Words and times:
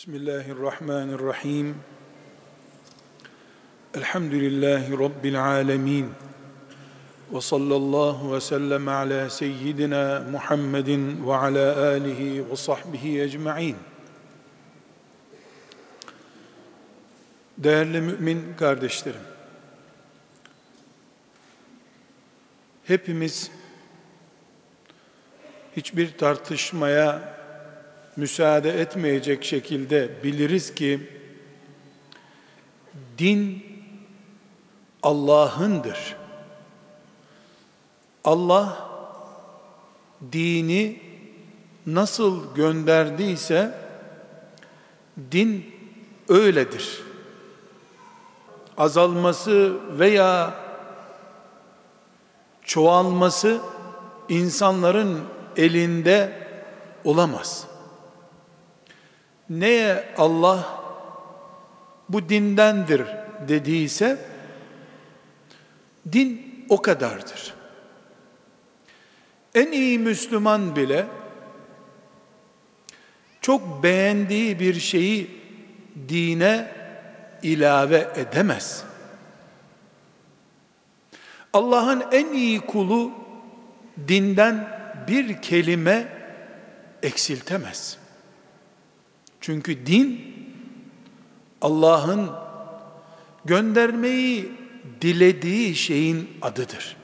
Bismillahirrahmanirrahim. 0.00 1.76
Elhamdülillahi 3.94 4.98
Rabbil 4.98 5.44
alemin. 5.44 6.12
Ve 7.32 7.40
sallallahu 7.40 8.34
ve 8.34 8.40
sellem 8.40 8.88
ala 8.88 9.30
seyyidina 9.30 10.24
Muhammedin 10.30 11.26
ve 11.26 11.36
ala 11.36 11.86
alihi 11.86 12.50
ve 12.50 12.56
sahbihi 12.56 13.20
ecma'in. 13.20 13.76
Değerli 17.58 18.00
mümin 18.00 18.54
kardeşlerim, 18.58 19.20
hepimiz 22.84 23.50
hiçbir 25.76 26.18
tartışmaya 26.18 27.39
müsaade 28.16 28.80
etmeyecek 28.80 29.44
şekilde 29.44 30.10
biliriz 30.24 30.74
ki 30.74 31.00
din 33.18 33.64
Allah'ındır. 35.02 36.16
Allah 38.24 38.88
dini 40.32 41.02
nasıl 41.86 42.54
gönderdiyse 42.54 43.74
din 45.32 45.74
öyledir. 46.28 47.02
Azalması 48.76 49.76
veya 49.98 50.54
çoğalması 52.64 53.60
insanların 54.28 55.20
elinde 55.56 56.46
olamaz 57.04 57.69
neye 59.50 60.14
Allah 60.16 60.82
bu 62.08 62.28
dindendir 62.28 63.06
dediyse 63.48 64.18
din 66.12 66.64
o 66.68 66.82
kadardır. 66.82 67.54
En 69.54 69.72
iyi 69.72 69.98
Müslüman 69.98 70.76
bile 70.76 71.06
çok 73.40 73.82
beğendiği 73.82 74.60
bir 74.60 74.74
şeyi 74.74 75.40
dine 76.08 76.72
ilave 77.42 78.08
edemez. 78.16 78.84
Allah'ın 81.52 82.04
en 82.12 82.32
iyi 82.32 82.60
kulu 82.60 83.12
dinden 84.08 84.68
bir 85.08 85.42
kelime 85.42 86.08
eksiltemez. 87.02 87.99
Çünkü 89.40 89.86
din 89.86 90.34
Allah'ın 91.62 92.30
göndermeyi 93.44 94.52
dilediği 95.00 95.74
şeyin 95.74 96.30
adıdır. 96.42 96.96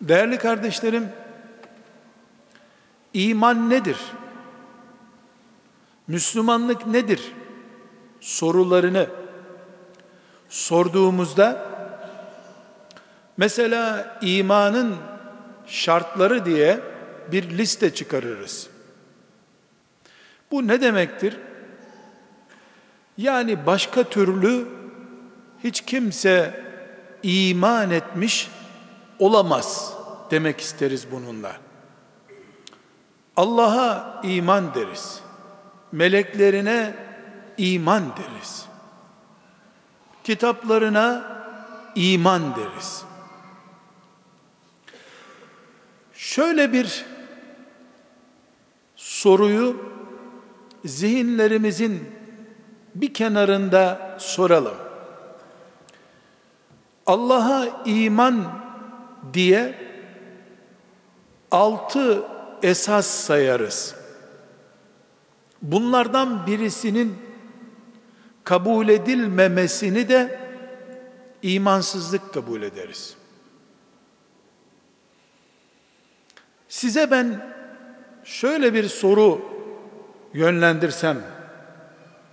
Değerli 0.00 0.38
kardeşlerim, 0.38 1.08
iman 3.14 3.70
nedir? 3.70 3.96
Müslümanlık 6.06 6.86
nedir? 6.86 7.32
Sorularını 8.20 9.06
sorduğumuzda 10.48 11.66
mesela 13.36 14.18
imanın 14.22 14.96
şartları 15.66 16.44
diye 16.44 16.80
bir 17.32 17.58
liste 17.58 17.94
çıkarırız. 17.94 18.71
Bu 20.52 20.68
ne 20.68 20.80
demektir? 20.80 21.36
Yani 23.16 23.66
başka 23.66 24.04
türlü 24.04 24.68
hiç 25.64 25.80
kimse 25.80 26.64
iman 27.22 27.90
etmiş 27.90 28.50
olamaz 29.18 29.94
demek 30.30 30.60
isteriz 30.60 31.10
bununla. 31.10 31.56
Allah'a 33.36 34.20
iman 34.24 34.74
deriz. 34.74 35.20
Meleklerine 35.92 36.94
iman 37.58 38.02
deriz. 38.16 38.66
Kitaplarına 40.24 41.24
iman 41.94 42.56
deriz. 42.56 43.04
Şöyle 46.14 46.72
bir 46.72 47.04
soruyu 48.96 49.91
zihinlerimizin 50.84 52.10
bir 52.94 53.14
kenarında 53.14 54.16
soralım. 54.20 54.74
Allah'a 57.06 57.82
iman 57.84 58.44
diye 59.34 59.74
altı 61.50 62.22
esas 62.62 63.06
sayarız. 63.06 63.94
Bunlardan 65.62 66.46
birisinin 66.46 67.18
kabul 68.44 68.88
edilmemesini 68.88 70.08
de 70.08 70.40
imansızlık 71.42 72.34
kabul 72.34 72.62
ederiz. 72.62 73.16
Size 76.68 77.10
ben 77.10 77.54
şöyle 78.24 78.74
bir 78.74 78.88
soru 78.88 79.51
yönlendirsem, 80.34 81.18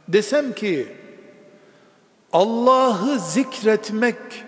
desem 0.07 0.53
ki 0.53 0.95
Allah'ı 2.33 3.19
zikretmek 3.19 4.45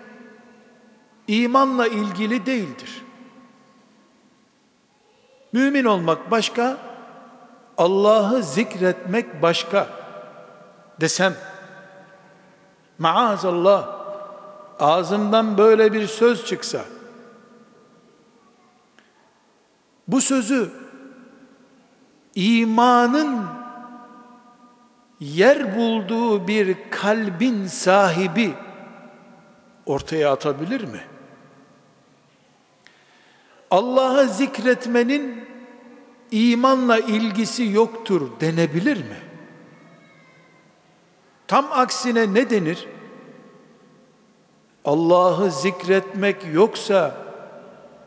imanla 1.28 1.86
ilgili 1.86 2.46
değildir. 2.46 3.02
Mümin 5.52 5.84
olmak 5.84 6.30
başka, 6.30 6.78
Allah'ı 7.78 8.42
zikretmek 8.42 9.42
başka 9.42 9.88
desem, 11.00 11.34
maazallah, 12.98 14.02
ağzımdan 14.80 15.58
böyle 15.58 15.92
bir 15.92 16.06
söz 16.06 16.46
çıksa, 16.46 16.84
bu 20.08 20.20
sözü 20.20 20.81
imanın 22.34 23.46
yer 25.20 25.76
bulduğu 25.76 26.48
bir 26.48 26.76
kalbin 26.90 27.66
sahibi 27.66 28.54
ortaya 29.86 30.32
atabilir 30.32 30.84
mi? 30.84 31.00
Allah'ı 33.70 34.28
zikretmenin 34.28 35.44
imanla 36.30 36.98
ilgisi 36.98 37.64
yoktur 37.64 38.30
denebilir 38.40 38.96
mi? 38.96 39.16
Tam 41.46 41.66
aksine 41.72 42.34
ne 42.34 42.50
denir? 42.50 42.88
Allah'ı 44.84 45.50
zikretmek 45.50 46.36
yoksa 46.52 47.16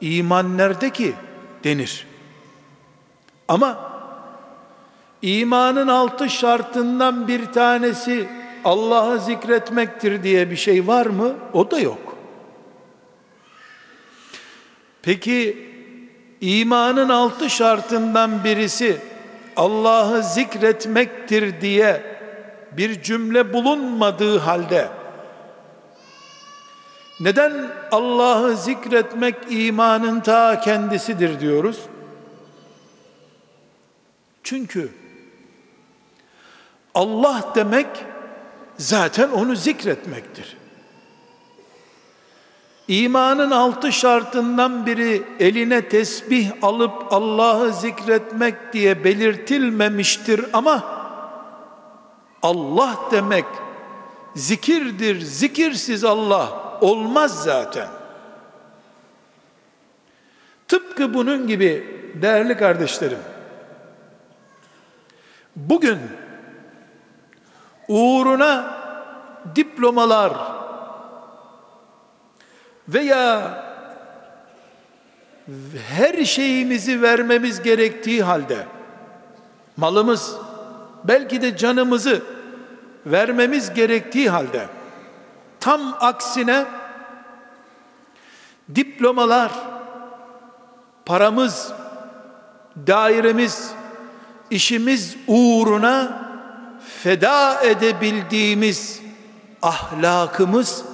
iman 0.01 0.57
nerede 0.57 0.89
ki 0.89 1.13
denir. 1.63 2.07
Ama 3.47 3.94
İmanın 5.21 5.87
altı 5.87 6.29
şartından 6.29 7.27
bir 7.27 7.45
tanesi 7.45 8.27
Allah'ı 8.65 9.19
zikretmektir 9.19 10.23
diye 10.23 10.51
bir 10.51 10.55
şey 10.55 10.87
var 10.87 11.05
mı? 11.05 11.35
O 11.53 11.71
da 11.71 11.79
yok. 11.79 12.17
Peki 15.01 15.69
imanın 16.41 17.09
altı 17.09 17.49
şartından 17.49 18.43
birisi 18.43 18.97
Allah'ı 19.55 20.23
zikretmektir 20.23 21.61
diye 21.61 22.17
bir 22.71 23.01
cümle 23.01 23.53
bulunmadığı 23.53 24.37
halde 24.37 24.89
neden 27.19 27.71
Allah'ı 27.91 28.57
zikretmek 28.57 29.35
imanın 29.49 30.19
ta 30.19 30.59
kendisidir 30.59 31.39
diyoruz? 31.39 31.79
Çünkü 34.43 34.91
Allah 36.95 37.51
demek 37.55 37.87
zaten 38.77 39.29
onu 39.29 39.55
zikretmektir. 39.55 40.57
İmanın 42.87 43.51
altı 43.51 43.91
şartından 43.91 44.85
biri 44.85 45.23
eline 45.39 45.89
tesbih 45.89 46.51
alıp 46.61 47.13
Allah'ı 47.13 47.73
zikretmek 47.73 48.73
diye 48.73 49.03
belirtilmemiştir 49.03 50.45
ama 50.53 50.83
Allah 52.41 52.97
demek 53.11 53.45
zikirdir, 54.35 55.21
zikirsiz 55.21 56.03
Allah 56.03 56.77
olmaz 56.81 57.43
zaten. 57.43 57.87
Tıpkı 60.67 61.13
bunun 61.13 61.47
gibi 61.47 62.01
değerli 62.21 62.57
kardeşlerim, 62.57 63.19
bugün 65.55 65.99
uğruna 67.87 68.77
diplomalar 69.55 70.33
veya 72.87 73.51
her 75.87 76.25
şeyimizi 76.25 77.01
vermemiz 77.01 77.61
gerektiği 77.61 78.23
halde 78.23 78.65
malımız 79.77 80.35
belki 81.03 81.41
de 81.41 81.57
canımızı 81.57 82.21
vermemiz 83.05 83.73
gerektiği 83.73 84.29
halde 84.29 84.67
tam 85.59 85.97
aksine 85.99 86.65
diplomalar 88.75 89.51
paramız 91.05 91.73
dairemiz 92.87 93.71
işimiz 94.49 95.17
uğruna 95.27 96.24
feda 97.03 97.63
edebildiğimiz 97.63 99.01
ahlakımız 99.61 100.85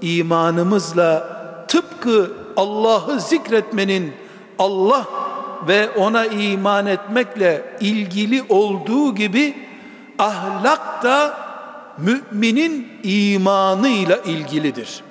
imanımızla 0.00 1.36
tıpkı 1.68 2.32
Allah'ı 2.56 3.20
zikretmenin 3.20 4.14
Allah 4.58 5.06
ve 5.68 5.90
ona 5.90 6.26
iman 6.26 6.86
etmekle 6.86 7.76
ilgili 7.80 8.44
olduğu 8.48 9.14
gibi 9.14 9.66
ahlak 10.18 11.02
da 11.02 11.38
müminin 11.98 13.00
imanıyla 13.02 14.16
ilgilidir. 14.16 15.02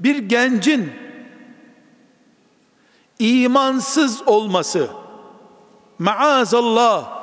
Bir 0.00 0.16
gencin 0.18 0.92
imansız 3.18 4.28
olması 4.28 4.88
maazallah 5.98 7.17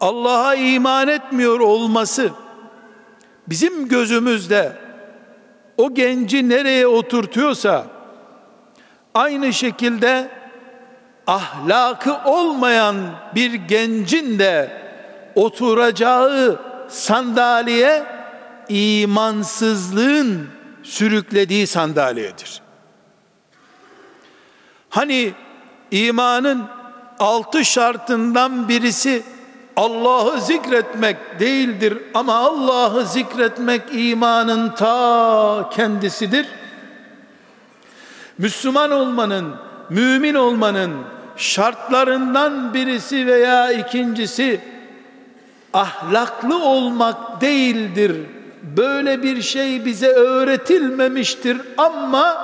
Allah'a 0.00 0.54
iman 0.54 1.08
etmiyor 1.08 1.60
olması 1.60 2.30
bizim 3.46 3.88
gözümüzde 3.88 4.72
o 5.76 5.94
genci 5.94 6.48
nereye 6.48 6.86
oturtuyorsa 6.86 7.86
aynı 9.14 9.52
şekilde 9.52 10.30
ahlakı 11.26 12.16
olmayan 12.24 12.96
bir 13.34 13.54
gencin 13.54 14.38
de 14.38 14.82
oturacağı 15.34 16.60
sandalye 16.88 18.04
imansızlığın 18.68 20.48
sürüklediği 20.82 21.66
sandalyedir. 21.66 22.62
Hani 24.90 25.32
imanın 25.90 26.64
altı 27.18 27.64
şartından 27.64 28.68
birisi 28.68 29.22
Allah'ı 29.78 30.40
zikretmek 30.40 31.16
değildir 31.40 31.98
ama 32.14 32.34
Allah'ı 32.34 33.06
zikretmek 33.06 33.82
imanın 33.92 34.70
ta 34.74 35.70
kendisidir. 35.76 36.46
Müslüman 38.38 38.90
olmanın, 38.90 39.54
mümin 39.90 40.34
olmanın 40.34 40.92
şartlarından 41.36 42.74
birisi 42.74 43.26
veya 43.26 43.72
ikincisi 43.72 44.60
ahlaklı 45.72 46.64
olmak 46.64 47.40
değildir. 47.40 48.16
Böyle 48.76 49.22
bir 49.22 49.42
şey 49.42 49.84
bize 49.84 50.08
öğretilmemiştir 50.08 51.60
ama 51.76 52.36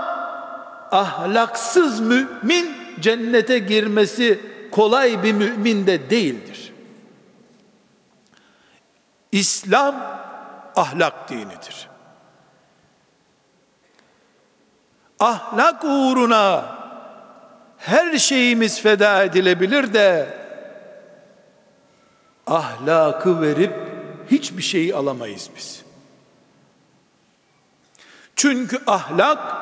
ahlaksız 0.90 2.00
mümin 2.00 2.70
cennete 3.00 3.58
girmesi 3.58 4.38
kolay 4.70 5.22
bir 5.22 5.32
mümin 5.32 5.86
de 5.86 6.10
değildir. 6.10 6.73
İslam 9.34 9.94
ahlak 10.76 11.28
dinidir. 11.28 11.88
Ahlak 15.20 15.84
uğruna 15.84 16.64
her 17.78 18.18
şeyimiz 18.18 18.80
feda 18.80 19.22
edilebilir 19.24 19.92
de 19.92 20.38
ahlakı 22.46 23.42
verip 23.42 23.74
hiçbir 24.30 24.62
şeyi 24.62 24.94
alamayız 24.94 25.50
biz. 25.56 25.82
Çünkü 28.36 28.80
ahlak 28.86 29.56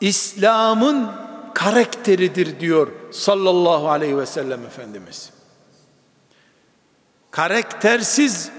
İslam'ın 0.00 1.10
karakteridir 1.54 2.60
diyor 2.60 2.88
sallallahu 3.12 3.90
aleyhi 3.90 4.18
ve 4.18 4.26
sellem 4.26 4.66
Efendimiz. 4.66 5.41
Karaktersiz 7.32 8.50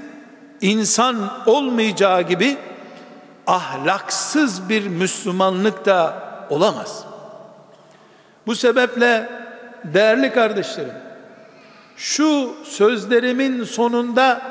insan 0.61 1.43
olmayacağı 1.45 2.21
gibi 2.21 2.57
ahlaksız 3.47 4.69
bir 4.69 4.87
Müslümanlık 4.87 5.85
da 5.85 6.23
olamaz. 6.49 7.05
Bu 8.47 8.55
sebeple 8.55 9.29
değerli 9.83 10.33
kardeşlerim 10.33 10.93
şu 11.97 12.55
sözlerimin 12.63 13.63
sonunda 13.63 14.41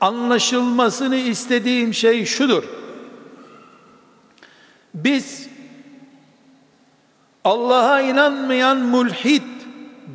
anlaşılmasını 0.00 1.16
istediğim 1.16 1.94
şey 1.94 2.24
şudur. 2.24 2.64
Biz 4.94 5.48
Allah'a 7.44 8.00
inanmayan 8.00 8.78
mulhid, 8.78 9.57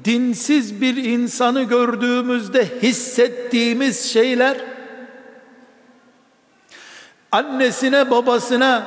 dinsiz 0.05 0.81
bir 0.81 0.95
insanı 0.95 1.63
gördüğümüzde 1.63 2.81
hissettiğimiz 2.81 4.05
şeyler 4.05 4.57
annesine, 7.31 8.11
babasına, 8.11 8.83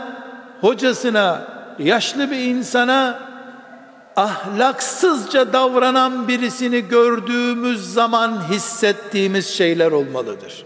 hocasına, 0.60 1.48
yaşlı 1.78 2.30
bir 2.30 2.38
insana 2.38 3.26
ahlaksızca 4.16 5.52
davranan 5.52 6.28
birisini 6.28 6.88
gördüğümüz 6.88 7.92
zaman 7.92 8.42
hissettiğimiz 8.50 9.46
şeyler 9.46 9.92
olmalıdır. 9.92 10.64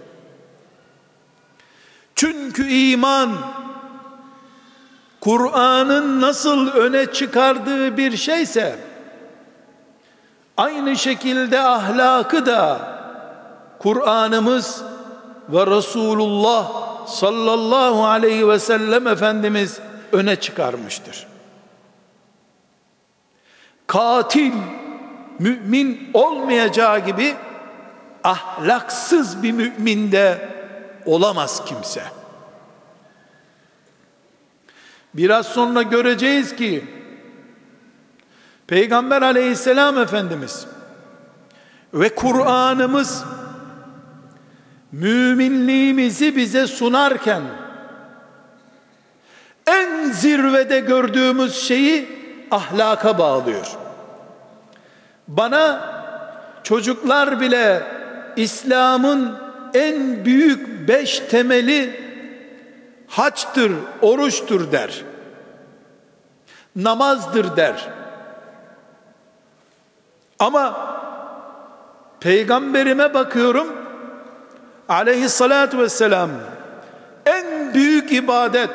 Çünkü 2.14 2.68
iman 2.68 3.30
Kur'an'ın 5.20 6.20
nasıl 6.20 6.68
öne 6.68 7.06
çıkardığı 7.06 7.96
bir 7.96 8.16
şeyse 8.16 8.89
aynı 10.60 10.96
şekilde 10.96 11.60
ahlakı 11.60 12.46
da 12.46 12.80
Kur'an'ımız 13.78 14.82
ve 15.48 15.66
Resulullah 15.66 16.72
sallallahu 17.06 18.06
aleyhi 18.06 18.48
ve 18.48 18.58
sellem 18.58 19.06
Efendimiz 19.06 19.80
öne 20.12 20.36
çıkarmıştır. 20.36 21.26
Katil 23.86 24.52
mümin 25.38 26.10
olmayacağı 26.14 26.98
gibi 26.98 27.34
ahlaksız 28.24 29.42
bir 29.42 29.52
mümin 29.52 30.12
de 30.12 30.48
olamaz 31.06 31.64
kimse. 31.64 32.02
Biraz 35.14 35.46
sonra 35.46 35.82
göreceğiz 35.82 36.56
ki 36.56 36.99
Peygamber 38.70 39.22
aleyhisselam 39.22 39.98
Efendimiz 39.98 40.66
ve 41.94 42.14
Kur'an'ımız 42.14 43.24
müminliğimizi 44.92 46.36
bize 46.36 46.66
sunarken 46.66 47.42
en 49.66 50.10
zirvede 50.12 50.80
gördüğümüz 50.80 51.54
şeyi 51.54 52.08
ahlaka 52.50 53.18
bağlıyor. 53.18 53.66
Bana 55.28 55.80
çocuklar 56.62 57.40
bile 57.40 57.82
İslam'ın 58.36 59.38
en 59.74 60.24
büyük 60.24 60.88
beş 60.88 61.18
temeli 61.18 62.00
haçtır, 63.08 63.72
oruçtur 64.02 64.72
der. 64.72 65.02
Namazdır 66.76 67.56
der. 67.56 67.99
Ama 70.40 70.96
peygamberime 72.20 73.14
bakıyorum 73.14 73.68
aleyhissalatü 74.88 75.78
vesselam 75.78 76.30
en 77.26 77.74
büyük 77.74 78.12
ibadet 78.12 78.70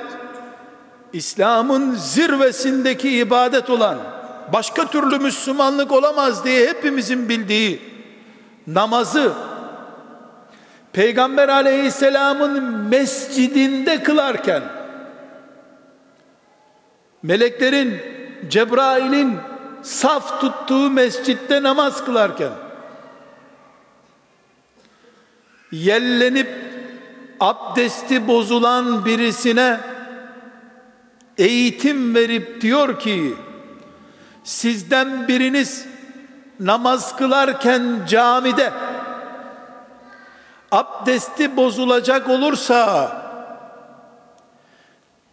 İslam'ın 1.13 1.95
zirvesindeki 1.95 3.17
ibadet 3.17 3.69
olan 3.69 3.97
başka 4.53 4.85
türlü 4.85 5.19
Müslümanlık 5.19 5.91
olamaz 5.91 6.45
diye 6.45 6.67
hepimizin 6.67 7.29
bildiği 7.29 7.81
namazı 8.67 9.31
Peygamber 10.93 11.49
aleyhisselamın 11.49 12.63
mescidinde 12.63 14.03
kılarken 14.03 14.63
meleklerin 17.23 18.01
Cebrail'in 18.49 19.37
saf 19.85 20.41
tuttuğu 20.41 20.89
mescitte 20.89 21.63
namaz 21.63 22.05
kılarken 22.05 22.51
yellenip 25.71 26.49
abdesti 27.39 28.27
bozulan 28.27 29.05
birisine 29.05 29.79
eğitim 31.37 32.15
verip 32.15 32.61
diyor 32.61 32.99
ki 32.99 33.35
sizden 34.43 35.27
biriniz 35.27 35.85
namaz 36.59 37.15
kılarken 37.15 38.01
camide 38.09 38.73
abdesti 40.71 41.57
bozulacak 41.57 42.29
olursa 42.29 43.11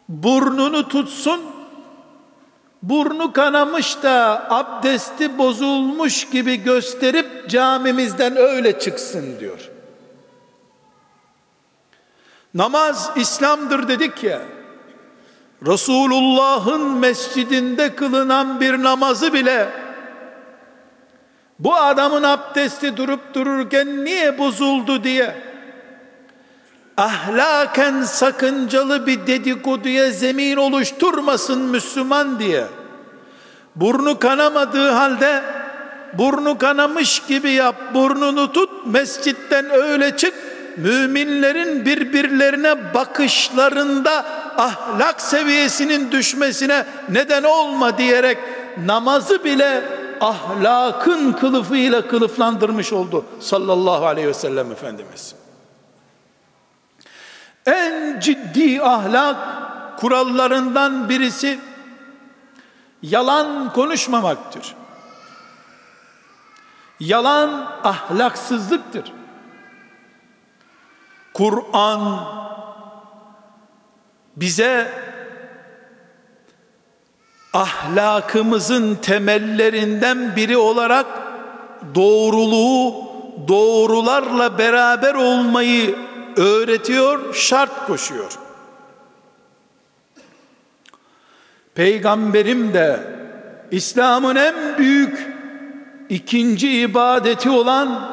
burnunu 0.08 0.88
tutsun 0.88 1.51
burnu 2.82 3.32
kanamış 3.32 4.02
da 4.02 4.46
abdesti 4.50 5.38
bozulmuş 5.38 6.30
gibi 6.30 6.56
gösterip 6.56 7.50
camimizden 7.50 8.36
öyle 8.36 8.78
çıksın 8.78 9.40
diyor. 9.40 9.70
Namaz 12.54 13.10
İslam'dır 13.16 13.88
dedik 13.88 14.24
ya. 14.24 14.40
Resulullah'ın 15.66 16.90
mescidinde 16.90 17.94
kılınan 17.94 18.60
bir 18.60 18.82
namazı 18.82 19.32
bile 19.32 19.68
bu 21.58 21.74
adamın 21.74 22.22
abdesti 22.22 22.96
durup 22.96 23.34
dururken 23.34 24.04
niye 24.04 24.38
bozuldu 24.38 25.04
diye 25.04 25.51
ahlaken 26.96 28.02
sakıncalı 28.02 29.06
bir 29.06 29.26
dedikoduya 29.26 30.10
zemin 30.10 30.56
oluşturmasın 30.56 31.60
Müslüman 31.60 32.38
diye. 32.38 32.64
Burnu 33.76 34.18
kanamadığı 34.18 34.90
halde 34.90 35.42
burnu 36.18 36.58
kanamış 36.58 37.22
gibi 37.28 37.50
yap 37.50 37.76
burnunu 37.94 38.52
tut 38.52 38.86
mescitten 38.86 39.70
öyle 39.70 40.16
çık. 40.16 40.34
Müminlerin 40.76 41.86
birbirlerine 41.86 42.94
bakışlarında 42.94 44.24
ahlak 44.56 45.20
seviyesinin 45.20 46.12
düşmesine 46.12 46.84
neden 47.08 47.42
olma 47.42 47.98
diyerek 47.98 48.38
namazı 48.86 49.44
bile 49.44 49.82
ahlakın 50.20 51.32
kılıfıyla 51.32 52.08
kılıflandırmış 52.08 52.92
oldu. 52.92 53.24
Sallallahu 53.40 54.06
aleyhi 54.06 54.28
ve 54.28 54.34
sellem 54.34 54.72
Efendimiz. 54.72 55.41
En 57.66 58.20
ciddi 58.20 58.82
ahlak 58.82 59.36
kurallarından 59.98 61.08
birisi 61.08 61.60
yalan 63.02 63.72
konuşmamaktır. 63.72 64.74
Yalan 67.00 67.50
ahlaksızlıktır. 67.84 69.12
Kur'an 71.34 72.24
bize 74.36 74.92
ahlakımızın 77.52 78.94
temellerinden 78.94 80.36
biri 80.36 80.56
olarak 80.56 81.06
doğruluğu, 81.94 82.94
doğrularla 83.48 84.58
beraber 84.58 85.14
olmayı 85.14 85.96
öğretiyor, 86.36 87.34
şart 87.34 87.86
koşuyor. 87.86 88.38
Peygamberim 91.74 92.74
de 92.74 93.00
İslam'ın 93.70 94.36
en 94.36 94.78
büyük 94.78 95.32
ikinci 96.08 96.80
ibadeti 96.80 97.50
olan 97.50 98.12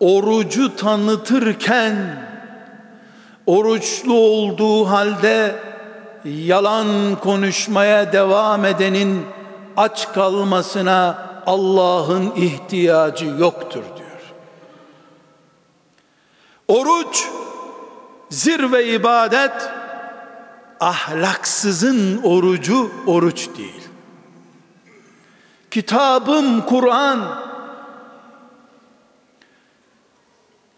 orucu 0.00 0.76
tanıtırken 0.76 1.96
oruçlu 3.46 4.14
olduğu 4.14 4.84
halde 4.84 5.54
yalan 6.24 7.16
konuşmaya 7.20 8.12
devam 8.12 8.64
edenin 8.64 9.26
aç 9.76 10.12
kalmasına 10.12 11.28
Allah'ın 11.46 12.32
ihtiyacı 12.36 13.26
yoktur. 13.26 13.97
Oruç 16.68 17.28
zirve 18.30 18.86
ibadet 18.86 19.70
ahlaksızın 20.80 22.22
orucu 22.22 22.90
oruç 23.06 23.48
değil. 23.58 23.88
Kitabım 25.70 26.60
Kur'an 26.66 27.20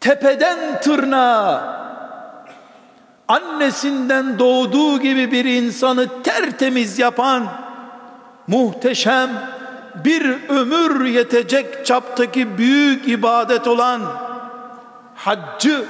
tepeden 0.01 0.81
tırnağa 0.81 1.81
annesinden 3.29 4.39
doğduğu 4.39 5.01
gibi 5.01 5.33
bir 5.33 5.45
insanı 5.45 6.23
tertemiz 6.23 6.99
yapan 6.99 7.49
muhteşem 8.47 9.31
bir 10.05 10.49
ömür 10.49 11.05
yetecek 11.05 11.87
çaptaki 11.87 12.59
büyük 12.59 13.09
ibadet 13.09 13.67
olan 13.67 14.30
haccı 15.25 15.85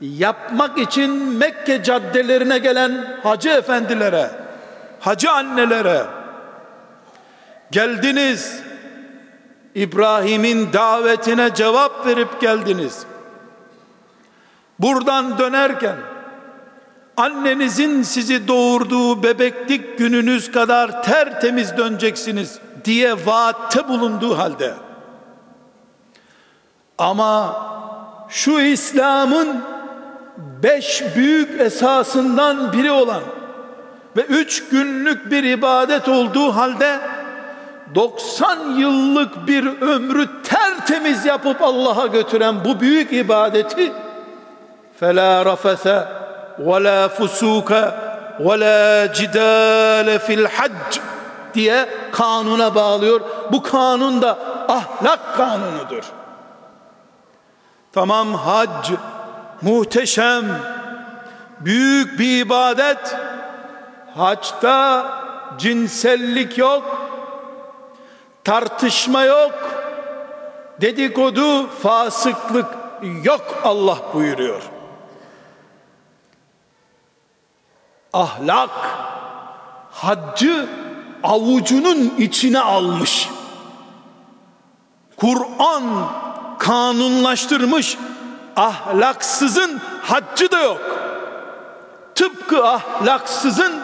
yapmak 0.00 0.78
için 0.78 1.10
Mekke 1.10 1.82
caddelerine 1.82 2.58
gelen 2.58 3.18
hacı 3.22 3.48
efendilere, 3.48 4.30
hacı 5.00 5.30
annelere 5.30 6.06
geldiniz. 7.70 8.60
İbrahim'in 9.74 10.72
davetine 10.72 11.54
cevap 11.54 12.06
verip 12.06 12.40
geldiniz. 12.40 13.02
Buradan 14.78 15.38
dönerken 15.38 15.96
annenizin 17.16 18.02
sizi 18.02 18.48
doğurduğu 18.48 19.22
bebeklik 19.22 19.98
gününüz 19.98 20.52
kadar 20.52 21.02
tertemiz 21.02 21.76
döneceksiniz 21.76 22.58
diye 22.84 23.26
vaatte 23.26 23.88
bulunduğu 23.88 24.38
halde 24.38 24.74
ama 26.98 27.56
şu 28.29 28.59
İslam'ın 28.59 29.61
beş 30.37 31.03
büyük 31.15 31.61
esasından 31.61 32.73
biri 32.73 32.91
olan 32.91 33.21
ve 34.17 34.21
üç 34.21 34.69
günlük 34.69 35.31
bir 35.31 35.43
ibadet 35.43 36.07
olduğu 36.07 36.55
halde 36.55 36.99
90 37.95 38.57
yıllık 38.77 39.47
bir 39.47 39.81
ömrü 39.81 40.27
tertemiz 40.43 41.25
yapıp 41.25 41.61
Allah'a 41.61 42.07
götüren 42.07 42.65
bu 42.65 42.79
büyük 42.79 43.13
ibadeti 43.13 43.91
فَلَا 45.01 45.43
رَفَثَ 45.43 46.05
وَلَا 46.59 47.07
فُسُوكَ 47.07 47.91
وَلَا 48.39 49.05
جِدَالَ 49.13 50.19
fil 50.19 50.45
الْحَجِّ 50.45 50.99
diye 51.53 51.89
kanuna 52.11 52.75
bağlıyor. 52.75 53.21
Bu 53.51 53.63
kanun 53.63 54.21
da 54.21 54.37
ahlak 54.67 55.37
kanunudur. 55.37 56.03
Tamam 57.92 58.34
hac 58.34 58.90
muhteşem 59.62 60.44
büyük 61.60 62.18
bir 62.18 62.40
ibadet. 62.46 63.16
Haçta 64.16 65.06
cinsellik 65.58 66.58
yok. 66.58 67.08
Tartışma 68.44 69.22
yok. 69.22 69.54
Dedikodu, 70.80 71.66
fasıklık 71.66 72.66
yok 73.22 73.60
Allah 73.64 73.98
buyuruyor. 74.14 74.62
Ahlak 78.12 78.70
haccı 79.90 80.68
avucunun 81.22 82.14
içine 82.18 82.60
almış. 82.60 83.28
Kur'an 85.16 86.08
kanunlaştırmış 86.58 87.98
ahlaksızın 88.56 89.80
haccı 90.02 90.50
da 90.50 90.58
yok. 90.58 90.80
Tıpkı 92.14 92.66
ahlaksızın 92.66 93.80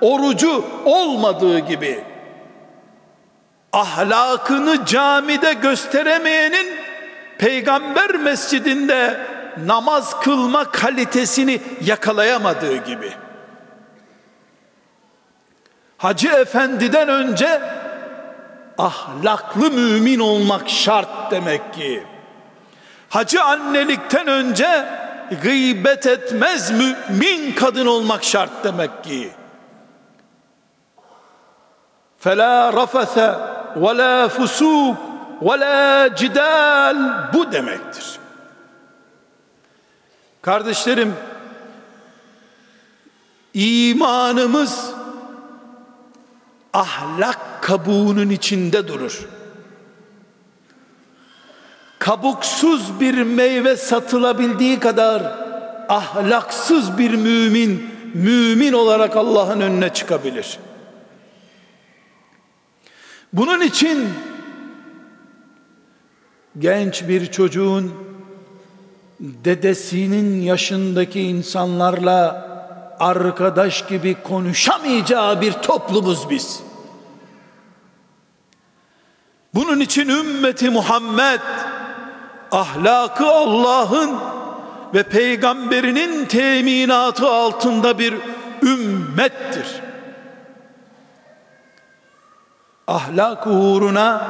orucu 0.00 0.64
olmadığı 0.84 1.58
gibi 1.58 2.04
ahlakını 3.72 4.86
camide 4.86 5.52
gösteremeyenin 5.52 6.66
peygamber 7.38 8.14
mescidinde 8.16 9.20
namaz 9.66 10.20
kılma 10.20 10.64
kalitesini 10.64 11.60
yakalayamadığı 11.84 12.76
gibi 12.76 13.12
Hacı 15.98 16.28
Efendi'den 16.28 17.08
önce 17.08 17.60
ahlaklı 18.78 19.70
mümin 19.70 20.18
olmak 20.18 20.68
şart 20.68 21.30
demek 21.30 21.74
ki. 21.74 22.04
Hacı 23.08 23.42
annelikten 23.42 24.26
önce 24.26 24.88
gıybet 25.42 26.06
etmez 26.06 26.70
mümin 26.70 27.52
kadın 27.52 27.86
olmak 27.86 28.24
şart 28.24 28.50
demek 28.64 29.04
ki. 29.04 29.30
Fela 32.18 32.72
rafese 32.72 33.34
ve 33.76 33.96
la 33.96 34.28
fusuk 34.28 34.96
ve 35.42 35.60
la 35.60 36.14
cidal 36.16 36.96
bu 37.32 37.52
demektir. 37.52 38.18
Kardeşlerim 40.42 41.14
imanımız 43.54 44.97
ahlak 46.72 47.62
kabuğunun 47.62 48.30
içinde 48.30 48.88
durur. 48.88 49.28
Kabuksuz 51.98 53.00
bir 53.00 53.22
meyve 53.22 53.76
satılabildiği 53.76 54.80
kadar 54.80 55.22
ahlaksız 55.88 56.98
bir 56.98 57.10
mümin 57.10 57.98
mümin 58.14 58.72
olarak 58.72 59.16
Allah'ın 59.16 59.60
önüne 59.60 59.92
çıkabilir. 59.92 60.58
Bunun 63.32 63.60
için 63.60 64.08
genç 66.58 67.08
bir 67.08 67.26
çocuğun 67.26 67.94
dedesinin 69.20 70.40
yaşındaki 70.42 71.20
insanlarla 71.20 72.47
arkadaş 73.00 73.86
gibi 73.86 74.22
konuşamayacağı 74.22 75.40
bir 75.40 75.52
toplumuz 75.52 76.30
biz. 76.30 76.60
Bunun 79.54 79.80
için 79.80 80.08
ümmeti 80.08 80.70
Muhammed 80.70 81.40
ahlakı 82.52 83.26
Allah'ın 83.26 84.18
ve 84.94 85.02
peygamberinin 85.02 86.24
teminatı 86.24 87.28
altında 87.28 87.98
bir 87.98 88.14
ümmettir. 88.62 89.66
Ahlak 92.86 93.46
uğruna 93.46 94.26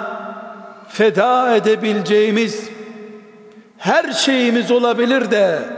feda 0.89 1.57
edebileceğimiz 1.57 2.69
her 3.79 4.13
şeyimiz 4.13 4.71
olabilir 4.71 5.31
de 5.31 5.78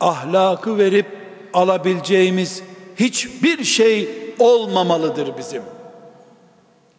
ahlakı 0.00 0.78
verip 0.78 1.06
alabileceğimiz 1.52 2.62
hiçbir 2.96 3.64
şey 3.64 4.08
olmamalıdır 4.38 5.38
bizim. 5.38 5.62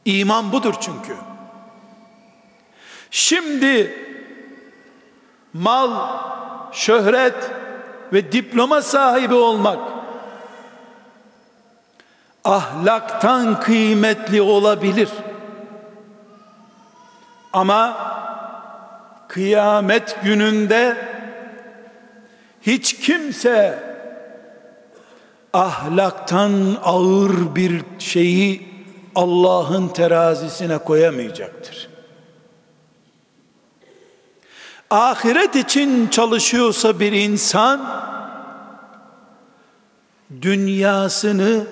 İman 0.06 0.52
budur 0.52 0.74
çünkü. 0.80 1.16
Şimdi 3.12 3.98
mal, 5.54 5.92
şöhret 6.72 7.52
ve 8.14 8.32
diploma 8.32 8.82
sahibi 8.82 9.34
olmak 9.34 9.80
ahlaktan 12.48 13.60
kıymetli 13.60 14.42
olabilir. 14.42 15.10
Ama 17.54 17.98
kıyamet 19.28 20.18
gününde 20.24 20.98
hiç 22.68 23.00
kimse 23.00 23.84
ahlaktan 25.54 26.78
ağır 26.84 27.56
bir 27.56 27.82
şeyi 28.00 28.68
Allah'ın 29.16 29.88
terazisine 29.88 30.78
koyamayacaktır. 30.78 31.90
Ahiret 34.90 35.56
için 35.56 36.08
çalışıyorsa 36.08 37.00
bir 37.00 37.12
insan 37.12 38.04
dünyasını 40.42 41.68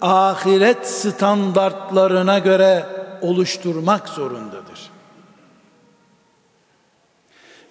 ahiret 0.00 0.86
standartlarına 0.86 2.38
göre 2.38 2.86
oluşturmak 3.20 4.08
zorundadır. 4.08 4.90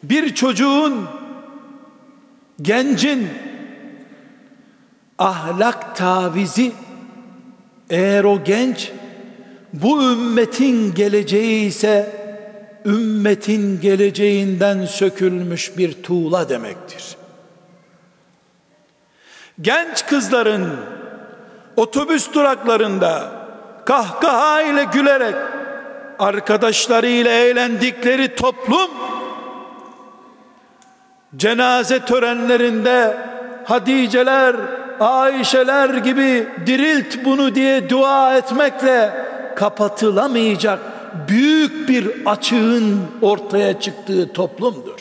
Bir 0.03 0.35
çocuğun 0.35 1.09
gencin 2.61 3.29
ahlak 5.17 5.95
tavizi 5.95 6.71
eğer 7.89 8.23
o 8.23 8.43
genç 8.43 8.91
bu 9.73 10.03
ümmetin 10.03 10.93
geleceği 10.93 11.65
ise 11.65 12.19
ümmetin 12.85 13.81
geleceğinden 13.81 14.85
sökülmüş 14.85 15.77
bir 15.77 16.03
tuğla 16.03 16.49
demektir. 16.49 17.15
Genç 19.61 20.05
kızların 20.05 20.79
otobüs 21.75 22.33
duraklarında 22.33 23.31
kahkaha 23.85 24.61
ile 24.61 24.83
gülerek 24.93 25.35
arkadaşlarıyla 26.19 27.31
eğlendikleri 27.31 28.35
toplum 28.35 29.08
cenaze 31.37 32.05
törenlerinde 32.05 33.17
Hadiceler, 33.65 34.55
Ayşeler 34.99 35.89
gibi 35.89 36.47
dirilt 36.65 37.25
bunu 37.25 37.55
diye 37.55 37.89
dua 37.89 38.37
etmekle 38.37 39.25
kapatılamayacak 39.55 40.79
büyük 41.27 41.89
bir 41.89 42.11
açığın 42.25 43.07
ortaya 43.21 43.79
çıktığı 43.79 44.33
toplumdur. 44.33 44.99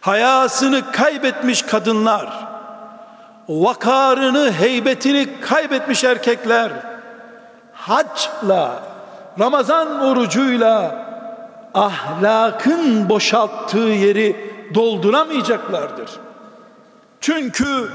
Hayasını 0.00 0.92
kaybetmiş 0.92 1.62
kadınlar, 1.62 2.48
vakarını, 3.48 4.52
heybetini 4.52 5.28
kaybetmiş 5.40 6.04
erkekler, 6.04 6.72
haçla, 7.72 8.82
Ramazan 9.38 10.00
orucuyla 10.00 11.09
ahlakın 11.74 13.08
boşalttığı 13.08 13.78
yeri 13.78 14.54
dolduramayacaklardır. 14.74 16.10
Çünkü 17.20 17.90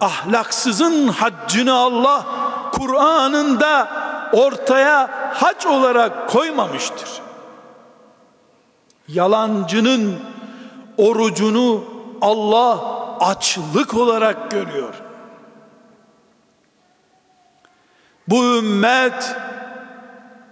ahlaksızın 0.00 1.08
haccını 1.08 1.74
Allah 1.74 2.26
Kur'an'ında 2.72 3.88
ortaya 4.32 5.10
hac 5.34 5.66
olarak 5.66 6.28
koymamıştır. 6.28 7.08
Yalancının 9.08 10.18
orucunu 10.96 11.84
Allah 12.20 12.78
açlık 13.20 13.94
olarak 13.94 14.50
görüyor. 14.50 14.94
Bu 18.28 18.44
ümmet 18.44 19.36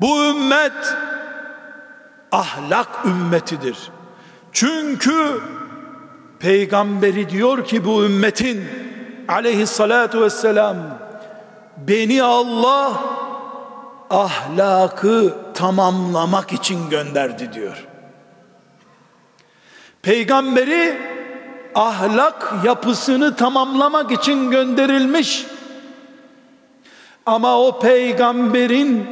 bu 0.00 0.24
ümmet 0.24 0.96
ahlak 2.32 2.88
ümmetidir. 3.04 3.76
Çünkü 4.52 5.40
peygamberi 6.38 7.30
diyor 7.30 7.64
ki 7.64 7.84
bu 7.84 8.04
ümmetin 8.04 8.64
aleyhissalatu 9.28 10.20
vesselam 10.20 10.76
beni 11.76 12.22
Allah 12.22 12.92
ahlakı 14.10 15.34
tamamlamak 15.54 16.52
için 16.52 16.90
gönderdi 16.90 17.52
diyor. 17.52 17.86
Peygamberi 20.02 20.98
ahlak 21.74 22.54
yapısını 22.64 23.36
tamamlamak 23.36 24.12
için 24.12 24.50
gönderilmiş. 24.50 25.46
Ama 27.26 27.60
o 27.60 27.80
peygamberin 27.80 29.06